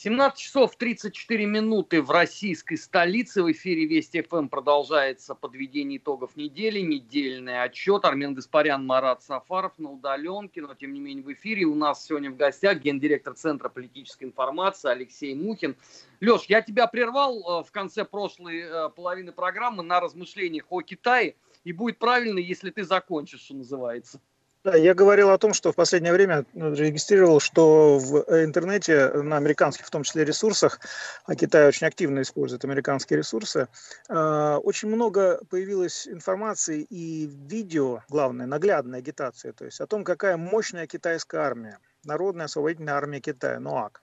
[0.00, 3.42] 17 часов 34 минуты в российской столице.
[3.42, 8.04] В эфире Вести ФМ продолжается подведение итогов недели, недельный отчет.
[8.04, 11.64] Армен Гаспарян, Марат Сафаров на удаленке, но тем не менее в эфире.
[11.64, 15.74] У нас сегодня в гостях гендиректор Центра политической информации Алексей Мухин.
[16.20, 21.34] Леш, я тебя прервал э, в конце прошлой э, половины программы на размышлениях о Китае,
[21.64, 24.20] и будет правильно, если ты закончишь, что называется.
[24.64, 29.86] Да, я говорил о том, что в последнее время регистрировал, что в интернете на американских,
[29.86, 30.80] в том числе, ресурсах,
[31.26, 33.68] а Китай очень активно использует американские ресурсы,
[34.08, 40.36] э, очень много появилось информации и видео, главное, наглядная агитация, то есть о том, какая
[40.36, 44.02] мощная китайская армия, Народная освободительная армия Китая, НОАК.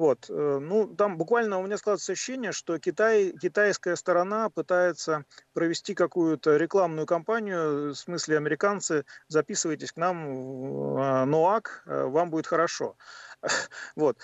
[0.00, 0.30] Вот.
[0.30, 6.56] Э, ну, там буквально у меня складывается ощущение, что Китай, китайская сторона пытается провести какую-то
[6.56, 12.96] рекламную кампанию, в смысле американцы, записывайтесь к нам в э, НОАК, э, вам будет хорошо.
[13.94, 14.16] Вот.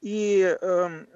[0.00, 1.06] И эм,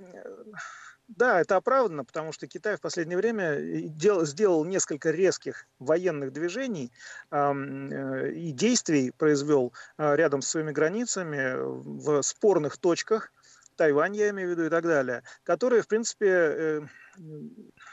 [1.09, 3.57] да, это оправдано, потому что Китай в последнее время
[3.89, 6.93] дел, сделал несколько резких военных движений
[7.31, 13.33] э, и действий произвел э, рядом с своими границами в спорных точках,
[13.79, 16.81] Тайвань, я имею в виду, и так далее, которые, в принципе, э,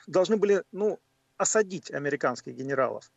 [0.08, 1.00] должны были, ну,
[1.38, 3.12] осадить американских генералов.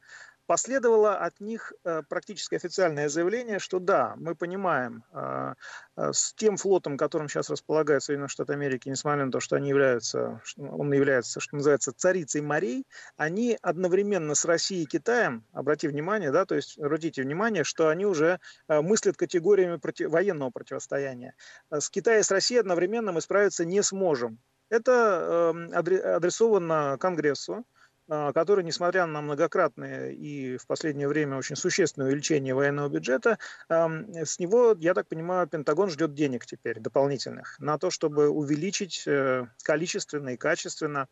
[0.49, 5.53] Последовало от них э, практически официальное заявление, что да, мы понимаем, э,
[5.99, 9.69] э, с тем флотом, которым сейчас располагает Соединенные Штаты Америки, несмотря на то, что они
[9.69, 12.87] являются, он является, что называется, царицей морей,
[13.19, 18.07] они одновременно с Россией и Китаем, обратите внимание, да, то есть обратите внимание, что они
[18.07, 21.35] уже мыслят категориями против, военного противостояния.
[21.71, 24.39] С Китаем и с Россией одновременно мы справиться не сможем.
[24.71, 27.67] Это эм, адресовано Конгрессу,
[28.09, 34.75] который, несмотря на многократное и в последнее время очень существенное увеличение военного бюджета, с него,
[34.79, 40.37] я так понимаю, Пентагон ждет денег теперь дополнительных на то, чтобы увеличить э, количественно и
[40.37, 41.09] качественно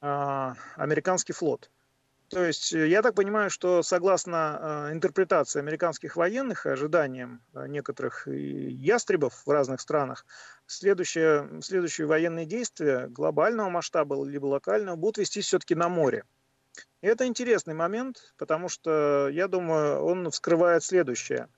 [0.00, 1.70] а, американский флот.
[2.30, 7.66] То есть э, я так понимаю, что согласно э, интерпретации американских военных и ожиданиям э,
[7.66, 10.24] некоторых ястребов в разных странах,
[10.66, 16.24] следующие, следующие военные действия глобального масштаба либо локального будут вестись все-таки на море.
[17.00, 21.48] Это интересный момент, потому что, я думаю, он вскрывает следующее.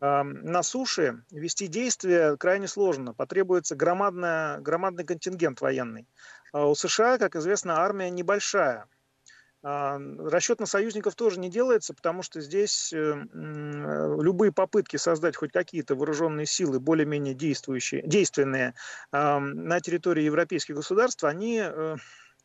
[0.00, 6.06] На суше вести действия крайне сложно, потребуется громадная, громадный контингент военный.
[6.52, 8.86] А у США, как известно, армия небольшая–
[9.60, 12.96] а, расчет на союзников тоже не делается, потому что здесь э,
[13.32, 18.74] любые попытки создать хоть какие-то вооруженные силы, более-менее действующие, действенные
[19.10, 21.96] на территории европейских государств, они э,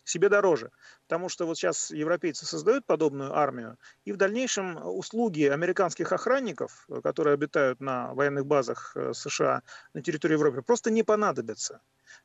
[0.04, 0.72] себе дороже.
[1.08, 7.34] Потому что вот сейчас европейцы создают подобную армию, и в дальнейшем услуги американских охранников, которые
[7.34, 9.62] обитают на военных базах э, США
[9.94, 11.82] на территории Европы, просто не понадобятся.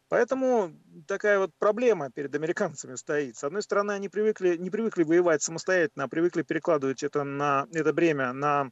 [0.09, 0.73] Поэтому
[1.07, 3.37] такая вот проблема перед американцами стоит.
[3.37, 7.93] С одной стороны, они привыкли, не привыкли воевать самостоятельно, а привыкли перекладывать это, на, это
[7.93, 8.71] бремя на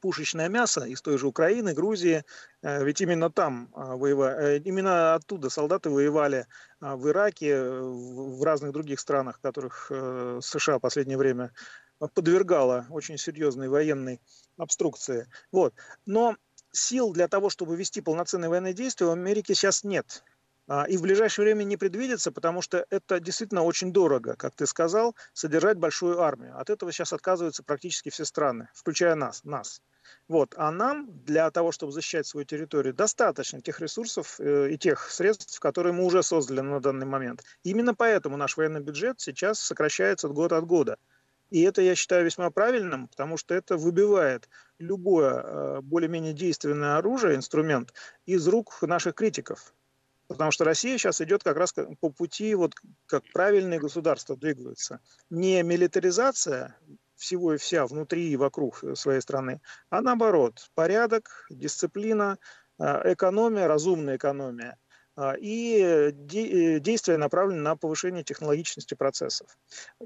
[0.00, 2.24] пушечное мясо из той же Украины, Грузии,
[2.62, 6.46] э, ведь именно там а, воевали, э, именно оттуда солдаты воевали
[6.80, 11.52] а, в Ираке, в разных других странах, которых э, США в последнее время
[12.14, 14.20] подвергала очень серьезной военной
[14.56, 15.26] обструкции.
[15.52, 15.74] Вот.
[16.06, 16.36] Но
[16.72, 20.24] сил для того, чтобы вести полноценные военные действия в Америке сейчас нет.
[20.72, 24.66] А, и в ближайшее время не предвидится, потому что это действительно очень дорого, как ты
[24.66, 26.56] сказал, содержать большую армию.
[26.56, 29.42] От этого сейчас отказываются практически все страны, включая нас.
[29.42, 29.82] нас.
[30.28, 30.54] Вот.
[30.56, 35.58] А нам для того, чтобы защищать свою территорию, достаточно тех ресурсов э, и тех средств,
[35.58, 37.42] которые мы уже создали на данный момент.
[37.64, 40.98] Именно поэтому наш военный бюджет сейчас сокращается от года от года.
[41.50, 47.34] И это я считаю весьма правильным, потому что это выбивает любое э, более-менее действенное оружие,
[47.34, 47.92] инструмент
[48.24, 49.74] из рук наших критиков.
[50.30, 52.74] Потому что Россия сейчас идет как раз по пути, вот
[53.06, 55.00] как правильные государства двигаются.
[55.28, 56.76] Не милитаризация
[57.16, 62.38] всего и вся внутри и вокруг своей страны, а наоборот, порядок, дисциплина,
[62.78, 64.78] а, экономия, разумная экономия
[65.16, 69.58] а, и э, действия направлены на повышение технологичности процессов.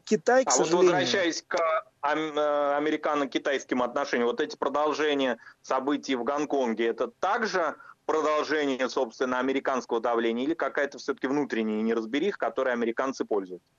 [0.05, 0.87] Китай, к а сожалению...
[0.87, 8.89] вот возвращаясь к э, американо-китайским отношениям, вот эти продолжения событий в Гонконге, это также продолжение,
[8.89, 13.73] собственно, американского давления или какая-то все-таки внутренняя неразберих, которой американцы пользуются?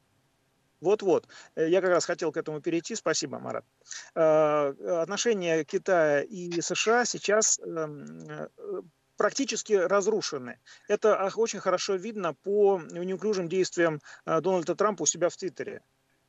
[0.82, 1.28] Вот-вот.
[1.56, 2.96] Э, я как раз хотел к этому перейти.
[2.96, 3.66] Спасибо, Марат.
[4.14, 8.50] Э, отношения Китая и США сейчас эм, э,
[9.18, 10.60] практически разрушены.
[10.88, 15.82] Это очень хорошо видно по неуклюжим действиям Дональда Трампа у себя в Твиттере.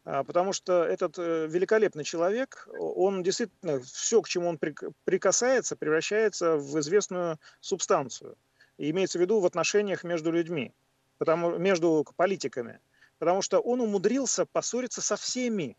[0.07, 4.59] А, потому что этот э, великолепный человек, он действительно все, к чему он
[5.05, 8.37] прикасается, превращается в известную субстанцию.
[8.79, 10.73] И имеется в виду в отношениях между людьми,
[11.19, 12.79] потому, между политиками.
[13.19, 15.77] Потому что он умудрился поссориться со всеми,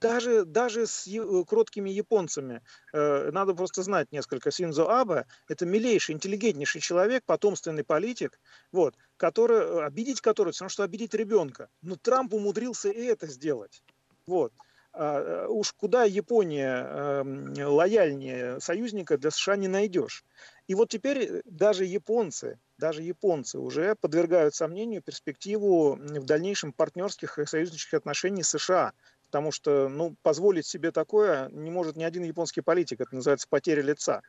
[0.00, 2.62] даже, даже с э, кроткими японцами.
[2.92, 4.50] Э, надо просто знать несколько.
[4.50, 8.38] Синзо Абе– это милейший, интеллигентнейший человек, потомственный политик,
[8.72, 11.68] вот, который, э, обидеть который, все равно, что обидеть ребенка.
[11.82, 13.82] Но Трамп умудрился и это сделать.
[14.26, 14.52] Вот.
[14.92, 20.24] А, уж куда Япония эм, лояльнее союзника для США не найдешь.
[20.66, 27.46] И вот теперь даже японцы, даже японцы уже подвергают сомнению перспективу в дальнейшем партнерских и
[27.46, 28.92] союзнических отношений США
[29.28, 33.82] потому что ну, позволить себе такое не может ни один японский политик, это называется потеря
[33.82, 34.22] лица.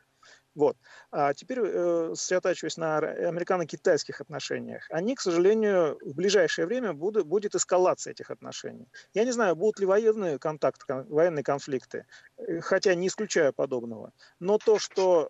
[0.54, 0.76] Вот.
[1.10, 7.54] А теперь, э, сосредотачиваясь на американо-китайских отношениях, они, к сожалению, в ближайшее время будут, будет
[7.54, 8.88] эскалация этих отношений.
[9.14, 12.04] Я не знаю, будут ли военные контакты, военные конфликты,
[12.36, 14.12] э, хотя не исключаю подобного.
[14.40, 15.28] Но то, что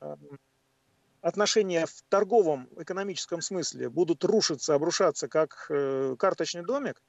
[0.00, 0.14] э,
[1.20, 7.02] отношения в торговом экономическом смысле будут рушиться, обрушаться как э, карточный домик,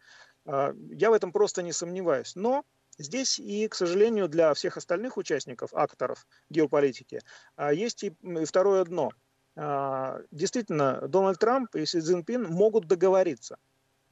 [0.45, 2.35] я в этом просто не сомневаюсь.
[2.35, 2.63] Но
[2.99, 7.21] здесь и, к сожалению, для всех остальных участников, акторов геополитики,
[7.55, 8.13] а, есть и
[8.45, 9.11] второе дно.
[9.55, 13.57] А, действительно, Дональд Трамп и Си Цзиньпин могут договориться.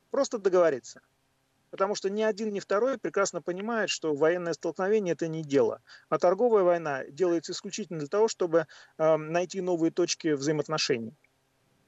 [0.09, 1.01] Просто договориться.
[1.69, 5.81] Потому что ни один, ни второй прекрасно понимает, что военное столкновение– это не дело.
[6.07, 11.13] А торговая война делается исключительно для того, чтобы найти новые точки взаимоотношений.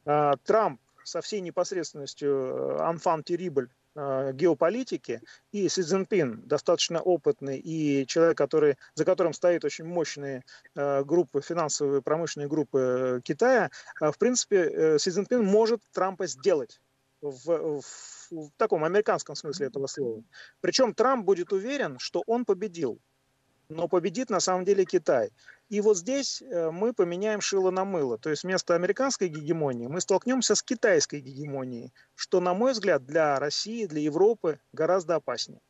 [0.03, 5.21] Трамп со всей непосредственностью анфан террибль Э, геополитики,
[5.51, 10.43] и Си Цзиньпин, достаточно опытный и человек, который, за которым стоит очень мощные
[10.75, 16.79] э, группы, финансовые промышленные группы э, Китая, в принципе, Си Цзиньпин может Трампа сделать
[17.21, 17.83] в, в
[18.31, 20.23] в таком американском смысле этого слова.
[20.61, 22.99] Причем Трамп будет уверен, что он победил.
[23.69, 25.29] Но победит на самом деле Китай.
[25.69, 28.17] И вот здесь э, мы поменяем шило на мыло.
[28.17, 33.39] То есть вместо американской гегемонии мы столкнемся с китайской гегемонией, что, на мой взгляд, для
[33.39, 35.61] России, для Европы гораздо опаснее.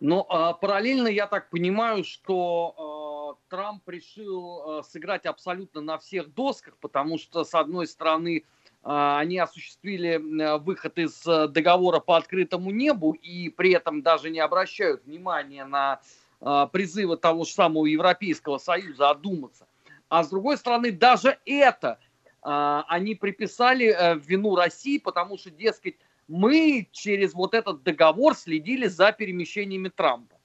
[0.00, 6.34] Но а, параллельно я так понимаю, что а, Трамп решил а, сыграть абсолютно на всех
[6.34, 8.44] досках, потому что, с одной стороны,
[8.82, 10.16] они осуществили
[10.58, 16.00] выход из договора по открытому небу и при этом даже не обращают внимания на
[16.40, 19.66] а, призывы того же самого Европейского Союза одуматься.
[20.08, 21.98] А с другой стороны, даже это
[22.42, 25.96] а, они приписали э, вину России, потому что, дескать,
[26.28, 30.36] мы через вот этот договор следили за перемещениями Трампа.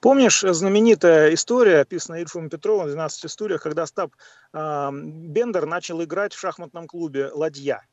[0.00, 4.12] Помнишь знаменитая история, описанная Ильфом Петровым в 12 стульях, когда Стаб
[4.52, 7.84] э, Бендер начал играть в шахматном клубе «Ладья».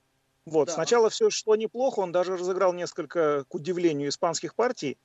[0.46, 0.68] Вот.
[0.68, 0.74] Да.
[0.74, 4.98] Сначала все шло неплохо, он даже разыграл несколько, к удивлению, испанских партий,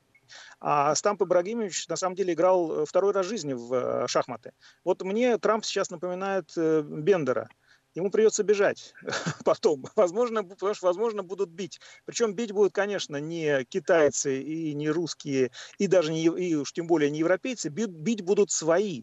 [0.61, 4.53] а Стамп Ибрагимович на самом деле играл второй раз в жизни в э, шахматы.
[4.85, 7.49] Вот мне Трамп сейчас напоминает э, Бендера
[7.95, 8.95] ему придется бежать
[9.45, 9.85] потом.
[9.97, 11.81] Возможно, потому что, возможно, будут бить.
[12.05, 16.87] Причем бить будут, конечно, не китайцы и не русские, и даже не, и уж тем
[16.87, 19.03] более не европейцы, бить, бить будут свои.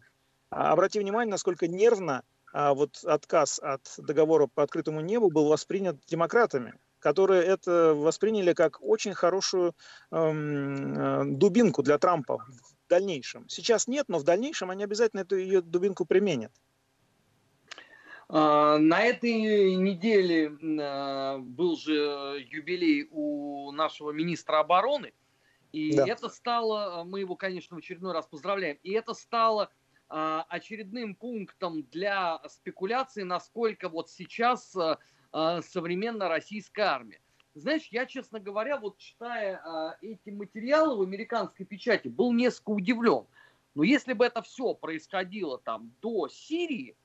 [0.50, 5.98] А обрати внимание, насколько нервно а, вот отказ от договора по открытому небу был воспринят
[6.08, 6.74] демократами
[7.06, 9.76] которые это восприняли как очень хорошую
[10.10, 13.48] эм, э, дубинку для Трампа в дальнейшем.
[13.48, 16.52] Сейчас нет, но в дальнейшем они обязательно эту ее дубинку применят.
[18.28, 25.14] А, на этой неделе а, был же юбилей у нашего министра обороны,
[25.74, 26.08] и да.
[26.08, 29.70] это стало, мы его, конечно, в очередной раз поздравляем, и это стало
[30.10, 34.76] а, очередным пунктом для спекуляции, насколько вот сейчас
[35.62, 37.20] современная российская армия.
[37.56, 43.26] Знаешь, я, честно говоря, вот читая эти материалы в американской печати, был несколько удивлен.
[43.76, 46.96] Но если бы это все происходило там до Сирии,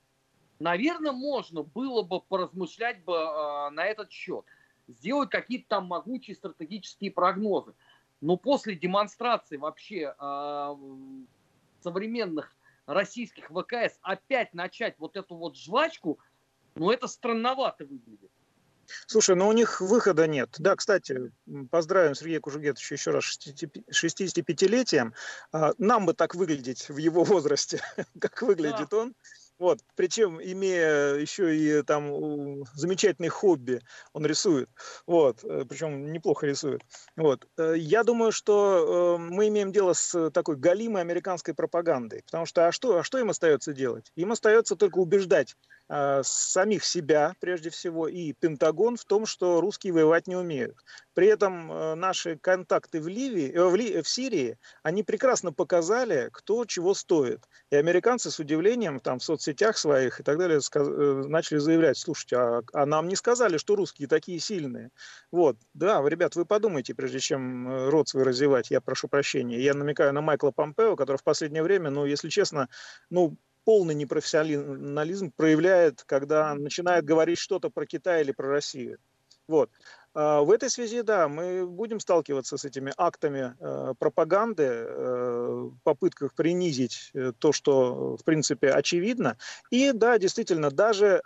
[0.61, 4.45] наверное, можно было бы поразмышлять бы э, на этот счет,
[4.87, 7.75] сделать какие-то там могучие стратегические прогнозы.
[8.21, 10.77] Но после демонстрации вообще э,
[11.81, 16.21] современных российских ВКС опять начать вот эту вот жвачку,
[16.81, 18.31] ну это странновато выглядит.
[19.07, 20.57] Слушай, ну у них выхода нет.
[20.59, 21.31] Да, кстати,
[21.71, 23.39] поздравим Сергея Кужугетовича еще раз
[23.93, 25.13] 65-летием.
[25.53, 27.83] А, нам бы так выглядеть в его возрасте,
[28.19, 28.97] как выглядит да.
[28.97, 29.15] он.
[29.61, 33.83] Вот, причем имея еще и там замечательный хобби,
[34.15, 34.71] он рисует,
[35.07, 36.81] вот, э, причем неплохо рисует.
[37.15, 42.47] Вот, э, я думаю, что э, мы имеем дело с такой галимой американской пропагандой, потому
[42.47, 44.11] что а что, а что им остается делать?
[44.17, 45.55] Им остается только убеждать
[46.23, 50.77] самих себя, прежде всего, и Пентагон в том, что русские воевать не умеют.
[51.15, 56.31] При этом э, наши контакты в, Ливии, э, в, Ли, в Сирии, они прекрасно показали,
[56.33, 57.49] кто чего стоит.
[57.71, 61.99] И американцы с удивлением там в соцсетях своих и так далее сказ, э, начали заявлять,
[61.99, 64.91] слушайте, а, а нам не сказали, что русские такие сильные.
[65.33, 69.61] Вот, да, ребят, вы подумайте, прежде чем э, рот свой развивать, я прошу прощения.
[69.61, 72.69] Я намекаю на Майкла Помпео, который в последнее время, ну, если честно,
[73.11, 73.37] ну,
[73.71, 78.99] полный непрофессионализм проявляет, когда начинает говорить что-то про Китай или про Россию.
[79.47, 79.71] Вот.
[80.13, 86.35] А, в этой связи, да, мы будем сталкиваться с этими актами э, пропаганды, э, попытках
[86.35, 89.37] принизить э, то, что, в принципе, очевидно.
[89.71, 91.23] И, да, действительно, даже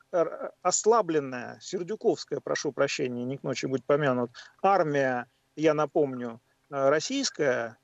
[0.61, 7.79] ослабленная, сердюковская, прошу прощения, не к ночи будет помянут, армия, я напомню, российская,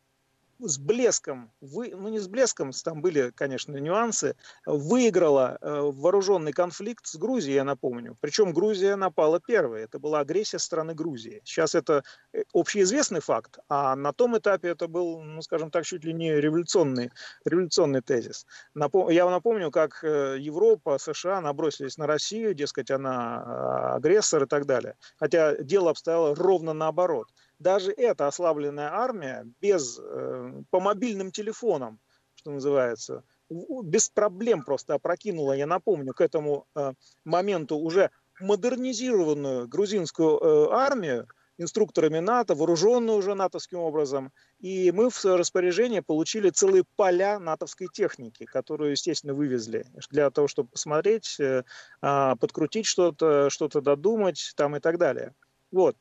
[0.62, 7.07] с блеском, вы, ну не с блеском, там были, конечно, нюансы, выиграла э, вооруженный конфликт
[7.07, 8.16] с Грузией, я напомню.
[8.20, 11.42] Причем Грузия напала первой, это была агрессия страны Грузии.
[11.44, 16.05] Сейчас это э, общеизвестный факт, а на том этапе это был, ну скажем так, чуть
[16.05, 17.11] ли не революционный,
[17.44, 18.46] революционный тезис.
[18.75, 19.09] Напом...
[19.11, 24.66] Я напомню, как э, Европа, США набросились на Россию, дескать, она э, агрессор и так
[24.66, 24.94] далее.
[25.18, 27.29] Хотя дело обстояло ровно наоборот
[27.61, 32.01] даже эта ослабленная армия без, э, по мобильным телефонам,
[32.35, 36.94] что называется, без проблем просто опрокинула, я напомню, к этому э,
[37.25, 44.33] моменту уже модернизированную грузинскую э, армию, инструкторами НАТО, вооруженную уже натовским образом.
[44.61, 50.71] И мы в распоряжение получили целые поля натовской техники, которую, естественно, вывезли для того, чтобы
[50.71, 51.65] посмотреть, э,
[52.00, 55.35] подкрутить что-то, что-то додумать там и так далее.
[55.71, 55.96] Вот.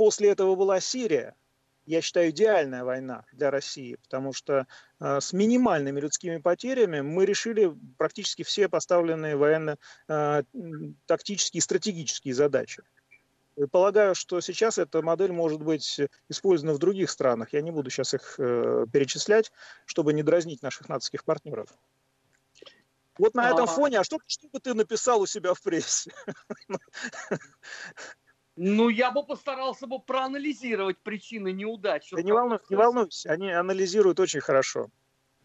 [0.00, 1.34] После этого была Сирия.
[1.84, 4.66] Я считаю, идеальная война для России, потому что
[4.98, 12.82] э, с минимальными людскими потерями мы решили практически все поставленные военно-тактические э, и стратегические задачи.
[13.56, 17.52] И полагаю, что сейчас эта модель может быть использована в других странах.
[17.52, 19.52] Я не буду сейчас их э, перечислять,
[19.84, 21.68] чтобы не дразнить наших нацистских партнеров.
[23.18, 26.10] Вот на этом фоне, а что, что бы ты написал у себя в прессе?
[28.62, 32.10] Ну, я бы постарался бы проанализировать причины неудач.
[32.12, 34.90] Да не волнуйся, не волнуйся, они анализируют очень хорошо.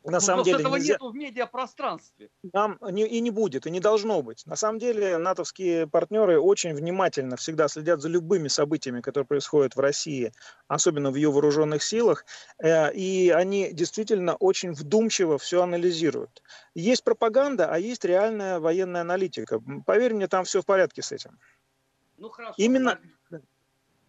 [0.03, 0.93] На ну, самом деле этого нельзя...
[0.95, 2.30] нету в медиапространстве.
[2.51, 4.45] Нам не, и не будет, и не должно быть.
[4.45, 9.80] На самом деле натовские партнеры очень внимательно всегда следят за любыми событиями, которые происходят в
[9.80, 10.34] России,
[10.68, 12.26] особенно в ее вооруженных силах,
[12.59, 16.43] э, и они действительно очень вдумчиво все анализируют.
[16.76, 19.61] Есть пропаганда, а есть реальная военная аналитика.
[19.86, 21.39] Поверь мне, там все в порядке с этим.
[22.26, 22.55] Ну хорошо.
[22.57, 22.99] Именно,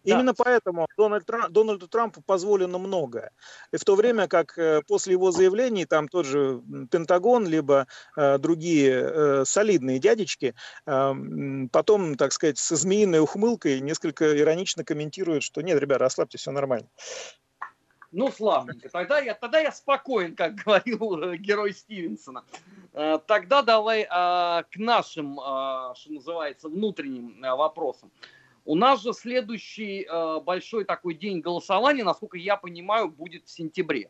[0.03, 3.31] Именно поэтому Дональд Трамп, Дональду Трампу позволено многое.
[3.73, 8.37] И в то время как э, после его заявлений там тот же Пентагон, либо э,
[8.37, 10.55] другие э, солидные дядечки,
[10.85, 11.13] э,
[11.71, 16.87] потом, так сказать, со змеиной ухмылкой несколько иронично комментируют, что нет, ребята, расслабьтесь, все нормально.
[18.17, 18.89] Ну, славненько.
[18.89, 22.43] Тогда я, тогда я спокоен, как говорил э, герой Стивенсона.
[22.93, 28.11] Э, тогда давай а, к нашим, а, что называется, внутренним вопросам.
[28.65, 34.09] У нас же следующий э, большой такой день голосования, насколько я понимаю, будет в сентябре.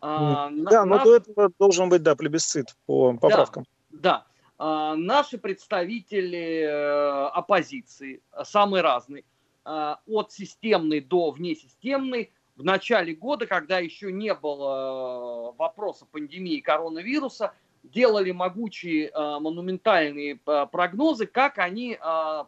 [0.00, 3.64] А, да, но до этого должен быть, да, плебисцит по поправкам.
[3.90, 4.26] Да, да.
[4.58, 9.24] А, наши представители э, оппозиции, самые разные,
[9.64, 16.58] э, от системной до внесистемной, в начале года, когда еще не было э, вопроса пандемии
[16.58, 17.54] коронавируса,
[17.84, 21.96] делали могучие э, монументальные э, прогнозы, как они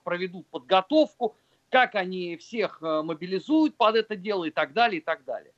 [0.04, 1.36] проведут подготовку,
[1.70, 5.52] как они всех мобилизуют под это дело и так далее, и так далее.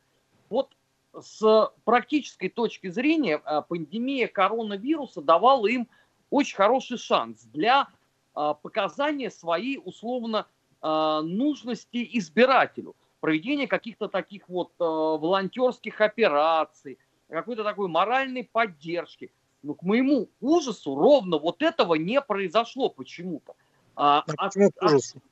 [0.51, 0.77] Вот
[1.19, 3.39] с практической точки зрения
[3.69, 5.89] пандемия коронавируса давала им
[6.29, 7.89] очень хороший шанс для
[8.35, 10.47] показания своей условно
[10.83, 16.99] нужности избирателю, проведения каких-то таких вот э, волонтерских операций,
[17.31, 23.55] какой-то такой моральной поддержки– но к моему ужасу ровно вот этого не произошло почему-то.
[23.95, 25.23] А, а почему от, ужасу?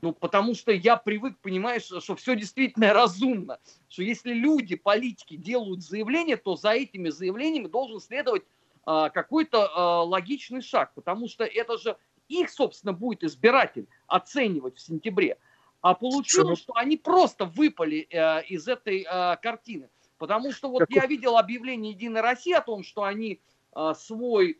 [0.00, 3.58] Ну, потому что я привык, понимаешь, что все действительно разумно.
[3.88, 8.42] Что если люди, политики делают заявления, то за этими заявлениями должен следовать
[8.84, 10.92] а, какой-то а, логичный шаг.
[10.94, 11.96] Потому что это же
[12.28, 15.36] их, собственно, будет избиратель оценивать в сентябре.
[15.84, 19.90] А получилось, что они просто выпали а, из этой а, картины.
[20.16, 24.58] Потому что вот я видел объявление Единой России о том, что они а, свой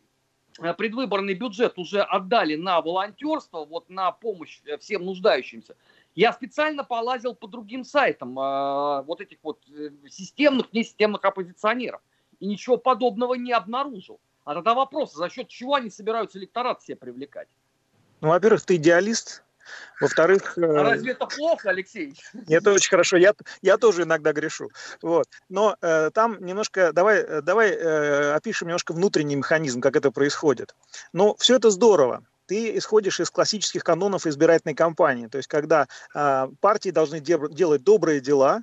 [0.59, 5.77] а, предвыборный бюджет уже отдали на волонтерство, вот на помощь э, всем нуждающимся.
[6.15, 12.03] Я специально полазил по другим сайтам а, вот этих вот э, системных, несистемных оппозиционеров.
[12.39, 14.21] И ничего подобного не обнаружил.
[14.45, 17.49] А тогда вопрос, за счет чего они собираются электорат себе привлекать?
[18.21, 19.44] Ну, во-первых, ты идеалист,
[20.01, 20.55] во-вторых...
[20.57, 22.15] А э, разве это плохо, Алексей?
[22.49, 23.17] Это очень хорошо.
[23.17, 24.71] Я, я тоже иногда грешу.
[25.03, 25.29] Вот.
[25.49, 26.93] Но э, там немножко...
[26.93, 30.75] Давай, э, давай э, опишем немножко внутренний механизм, как это происходит.
[31.13, 35.29] Но все это здорово ты исходишь из классических канонов избирательной кампании.
[35.29, 38.63] То есть, когда э, партии должны де- делать добрые дела,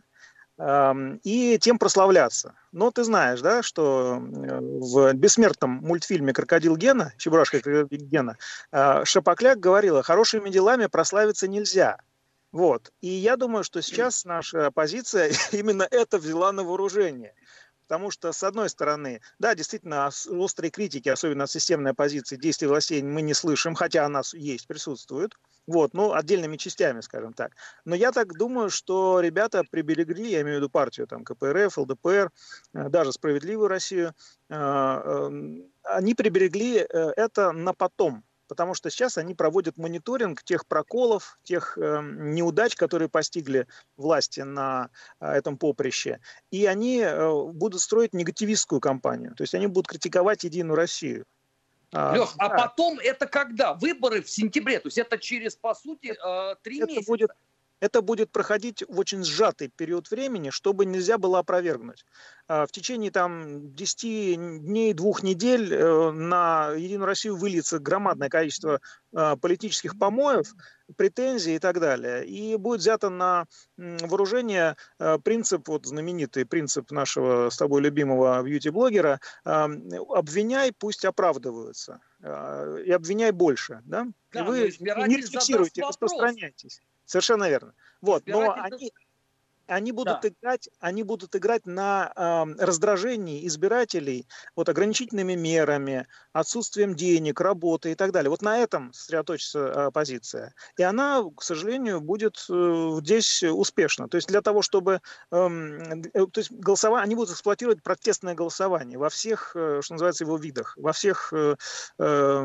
[1.24, 2.54] и тем прославляться.
[2.72, 8.38] Но ты знаешь, да, что в бессмертном мультфильме «Крокодил Гена», «Чебурашка Крокодил Гена»,
[8.72, 11.98] а, Шапокляк говорила, хорошими делами прославиться нельзя.
[12.52, 12.92] Вот.
[13.02, 17.34] И я думаю, что сейчас наша оппозиция именно это взяла на вооружение.
[17.92, 23.04] Потому что, с одной стороны, да, действительно, острые критики, особенно от системной оппозиции, действий властей
[23.04, 25.34] мы не слышим, хотя она есть, присутствует.
[25.68, 27.52] Вот, ну, отдельными частями, скажем так.
[27.84, 32.32] Но я так думаю, что ребята приберегли, я имею в виду партию, там, КПРФ, ЛДПР,
[32.74, 34.14] э, даже «Справедливую Россию»,
[34.48, 40.68] э, эм, они приберегли э, это на потом, потому что сейчас они проводят мониторинг тех
[40.68, 44.90] проколов, тех э, неудач, которые постигли власти на
[45.22, 46.20] э, этом поприще,
[46.52, 51.24] и они э, будут строить негативистскую кампанию, то есть они будут критиковать Единую Россию.
[51.94, 52.56] А, Леш, а да.
[52.56, 53.74] а потом это когда?
[53.76, 56.14] Выборы в сентябре, то есть это через, по сути,
[56.62, 57.10] три это месяца.
[57.10, 57.32] Будет,
[57.82, 62.06] это будет проходить в очень сжатый период времени, чтобы нельзя было опровергнуть.
[62.48, 68.80] А, в течение там 10 дней, двух недель э, на Единую Россию выльется громадное количество
[69.14, 70.54] а, политических помоев,
[70.96, 72.24] претензий и так далее.
[72.26, 73.46] И будет взято на
[73.78, 82.00] вооружение а, принцип, вот знаменитый принцип нашего с тобой любимого бьюти-блогера, обвиняй, пусть оправдываются.
[82.22, 83.82] И обвиняй больше.
[83.86, 84.06] Да?
[84.32, 84.58] Да, и вы
[85.08, 86.80] не рефлексируйте, распространяйтесь.
[87.12, 87.74] Совершенно верно.
[88.00, 88.94] Вот, но они,
[89.72, 90.30] они будут да.
[90.30, 97.96] играть, они будут играть на э, раздражении избирателей вот ограничительными мерами, отсутствием денег, работы и
[97.96, 98.30] так далее.
[98.30, 100.54] Вот на этом сосредоточится оппозиция.
[100.78, 104.08] И она, к сожалению, будет э, здесь успешна.
[104.10, 105.02] То есть для того, чтобы
[105.32, 110.26] эм, э, то есть голосование, они будут эксплуатировать протестное голосование во всех, э, что называется,
[110.26, 111.56] его видах, во всех, э,
[112.00, 112.42] э,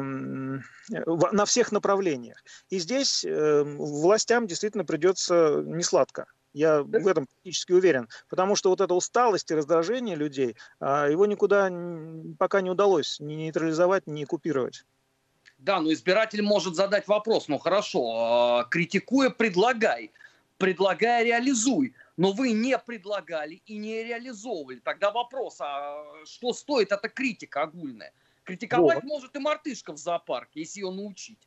[0.88, 2.42] на всех направлениях.
[2.70, 6.26] И здесь э, властям действительно придется несладко.
[6.56, 8.08] Я в этом практически уверен.
[8.30, 11.70] Потому что вот эта усталость и раздражение людей, а, его никуда
[12.38, 14.86] пока не удалось ни нейтрализовать, ни купировать.
[15.58, 20.12] Да, но избиратель может задать вопрос, ну хорошо, а, критикуя, предлагай,
[20.56, 21.94] предлагая, реализуй.
[22.16, 24.78] Но вы не предлагали и не реализовывали.
[24.78, 28.14] Тогда вопрос, а что стоит эта критика огульная?
[28.44, 29.04] Критиковать вот.
[29.04, 31.45] может и мартышка в зоопарке, если ее научить.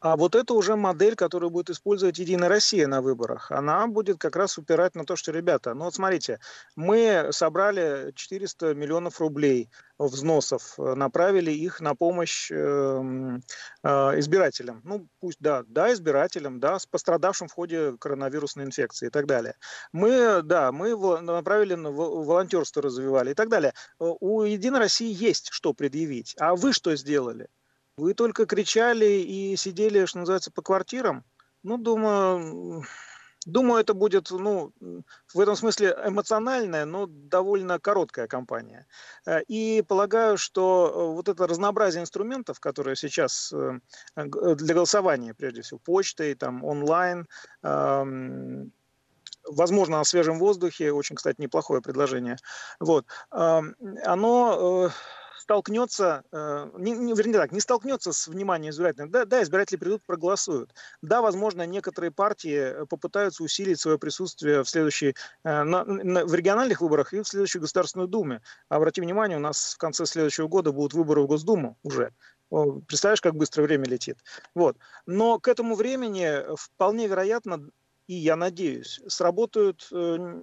[0.00, 3.50] А вот это уже модель, которую будет использовать Единая Россия на выборах.
[3.50, 6.40] Она будет как раз упирать на то, что, ребята, ну вот смотрите,
[6.74, 12.56] мы собрали 400 миллионов рублей взносов, направили их на помощь э,
[13.82, 13.88] э,
[14.18, 14.80] избирателям.
[14.84, 19.54] Ну, пусть, да, да, избирателям, да, с пострадавшим в ходе коронавирусной инфекции и так далее.
[19.92, 23.74] Мы, да, мы направили на волонтерство развивали и так далее.
[23.98, 26.34] У Единой России есть что предъявить.
[26.38, 27.48] А вы что сделали?
[28.00, 31.22] Вы только кричали и сидели, что называется, по квартирам.
[31.62, 32.82] Ну, думаю,
[33.44, 34.72] думаю, это будет, ну,
[35.34, 38.86] в этом смысле эмоциональная, но довольно короткая кампания.
[39.26, 43.80] Э, и полагаю, что э, вот это разнообразие инструментов, которые сейчас э,
[44.16, 47.26] для голосования, прежде всего, почтой, там, онлайн,
[47.62, 48.72] эм,
[49.46, 52.38] возможно, на свежем воздухе, очень, кстати, неплохое предложение,
[52.80, 54.90] вот, эм, оно
[55.40, 59.08] столкнется, э, не, не, вернее так, не столкнется с вниманием избирателей.
[59.08, 60.74] Да, да, избиратели придут, проголосуют.
[61.00, 65.14] Да, возможно, некоторые партии э, попытаются усилить свое присутствие в следующей,
[65.44, 68.42] э, на, на, в региональных выборах и в следующей Государственной Думе.
[68.68, 72.12] Обрати внимание, у нас в конце следующего года будут выборы в Госдуму уже.
[72.88, 74.18] Представляешь, как быстро время летит.
[74.54, 74.76] Вот.
[75.06, 77.70] Но к этому времени вполне вероятно
[78.10, 79.94] и, я надеюсь, сработают э,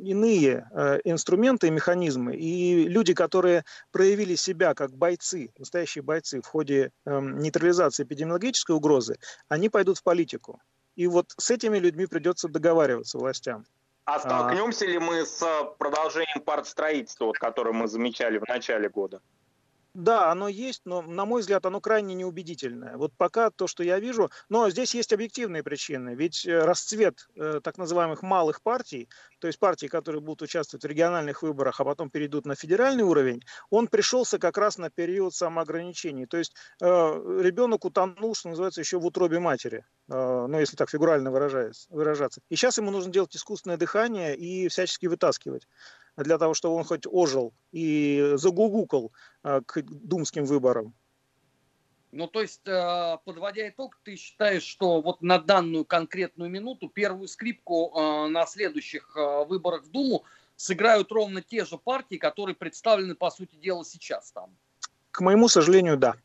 [0.01, 2.33] иные э, инструменты и механизмы.
[2.33, 9.17] И люди, которые проявили себя как бойцы, настоящие бойцы в ходе эм, нейтрализации эпидемиологической угрозы,
[9.49, 10.61] они пойдут в политику.
[10.95, 13.65] И вот с этими людьми придется договариваться властям.
[14.05, 14.87] А столкнемся а...
[14.87, 15.43] ли мы с
[15.77, 19.21] продолжением партстроительства, вот, которое мы замечали в начале года?
[19.97, 22.97] Да, оно есть, но, на мой взгляд, оно крайне неубедительное.
[22.97, 26.13] Вот пока то, что я вижу, но здесь есть объективные причины.
[26.13, 30.87] Ведь э, расцвет э, так называемых малых партий, то есть партий, которые будут участвовать в
[30.87, 33.41] региональных выборах, а потом перейдут на федеральный уровень,
[33.71, 36.27] он пришелся как раз на период самоограничений.
[36.27, 40.91] То есть э, ребенок утонул, что называется, еще в утробе матери, э, ну, если так
[40.91, 42.41] фигурально выражаться.
[42.49, 45.67] И сейчас ему нужно делать искусственное дыхание и всячески вытаскивать
[46.23, 49.11] для того, чтобы он хоть ожил и загугукал
[49.43, 50.93] э, к думским выборам.
[52.11, 57.27] Ну, то есть, э, подводя итог, ты считаешь, что вот на данную конкретную минуту первую
[57.27, 60.23] скрипку э, на следующих выборах в Думу
[60.55, 64.55] сыграют ровно те же партии, которые представлены, по сути дела, сейчас там?
[65.11, 66.15] К моему сожалению, да.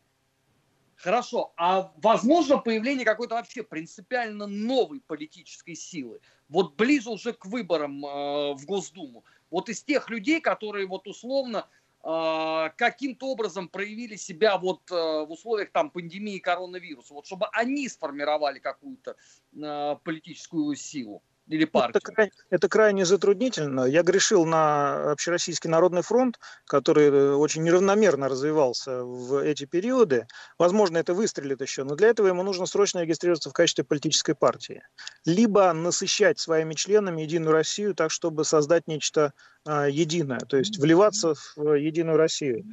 [1.03, 1.53] Хорошо.
[1.57, 6.21] А возможно появление какой-то вообще принципиально новой политической силы?
[6.49, 11.69] Вот ближе уже к выборам э, в Госдуму вот из тех людей, которые вот условно
[12.05, 17.89] э, каким-то образом проявили себя вот э, в условиях там пандемии коронавируса, вот чтобы они
[17.89, 19.17] сформировали какую-то
[19.55, 22.01] э, политическую силу или партию?
[22.03, 23.85] Это крайне, это крайне затруднительно.
[23.85, 30.27] Я грешил на Общероссийский народный фронт, который э, очень неравномерно развивался в эти периоды.
[30.59, 34.83] Возможно, это выстрелит еще, но для этого ему нужно срочно регистрироваться в качестве политической партии.
[35.25, 39.33] Либо насыщать своими членами Единую Россию так, чтобы создать нечто
[39.67, 42.65] э, единое, то есть вливаться в Единую Россию.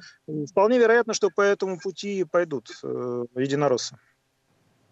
[0.52, 3.98] Вполне вероятно, что по этому пути пойдут э, единороссы.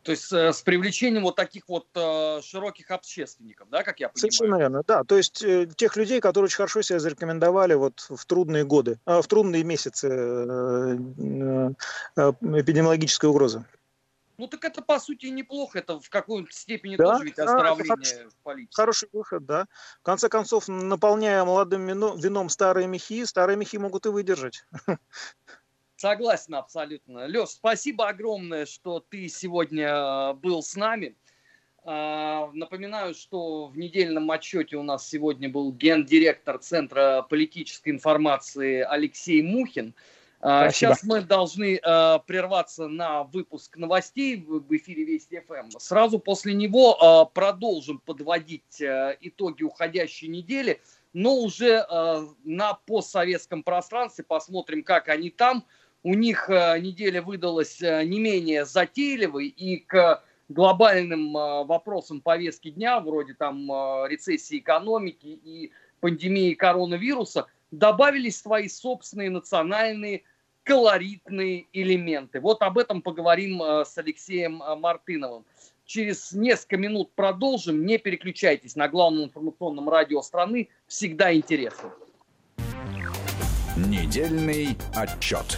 [0.08, 4.32] То есть э, с привлечением вот таких вот э, широких общественников, да, как я понимаю?
[4.32, 5.04] Совершенно верно, да.
[5.04, 9.24] То есть э, тех людей, которые очень хорошо себя зарекомендовали вот в трудные годы, в
[9.24, 10.08] трудные месяцы
[12.08, 13.66] эпидемиологической угрозы.
[14.38, 18.30] Ну так это по сути неплохо, это в какой-то степени да, тоже ведь оздоровление да,
[18.30, 18.76] в политике.
[18.76, 19.66] Хороший выход, да.
[20.00, 24.64] В конце концов, наполняя молодым вином старые мехи, старые мехи могут и выдержать.
[25.98, 27.26] Согласен абсолютно.
[27.26, 31.16] Леш, спасибо огромное, что ты сегодня э, был с нами.
[31.84, 39.42] А, напоминаю, что в недельном отчете у нас сегодня был гендиректор Центра политической информации Алексей
[39.42, 39.96] Мухин.
[40.38, 40.72] Спасибо.
[40.72, 45.72] Сейчас мы должны э, прерваться на выпуск новостей в эфире Вести ФМ.
[45.80, 50.80] Сразу после него э, продолжим подводить э, итоги уходящей недели,
[51.14, 55.66] но уже э, на постсоветском пространстве посмотрим, как они там.
[56.04, 62.70] У них э, неделя выдалась э, не менее затейливой, и к глобальным э, вопросам повестки
[62.70, 63.68] дня, вроде там
[64.08, 70.24] рецессии экономики и пандемии коронавируса, добавились свои собственные национальные
[70.64, 72.40] колоритные элементы.
[72.40, 75.46] Вот об этом поговорим с Алексеем Мартыновым.
[75.86, 77.86] Через несколько минут продолжим.
[77.86, 80.68] Не переключайтесь на главном информационном радио страны.
[80.88, 81.94] Всегда интересно.
[83.78, 85.58] Недельный отчет.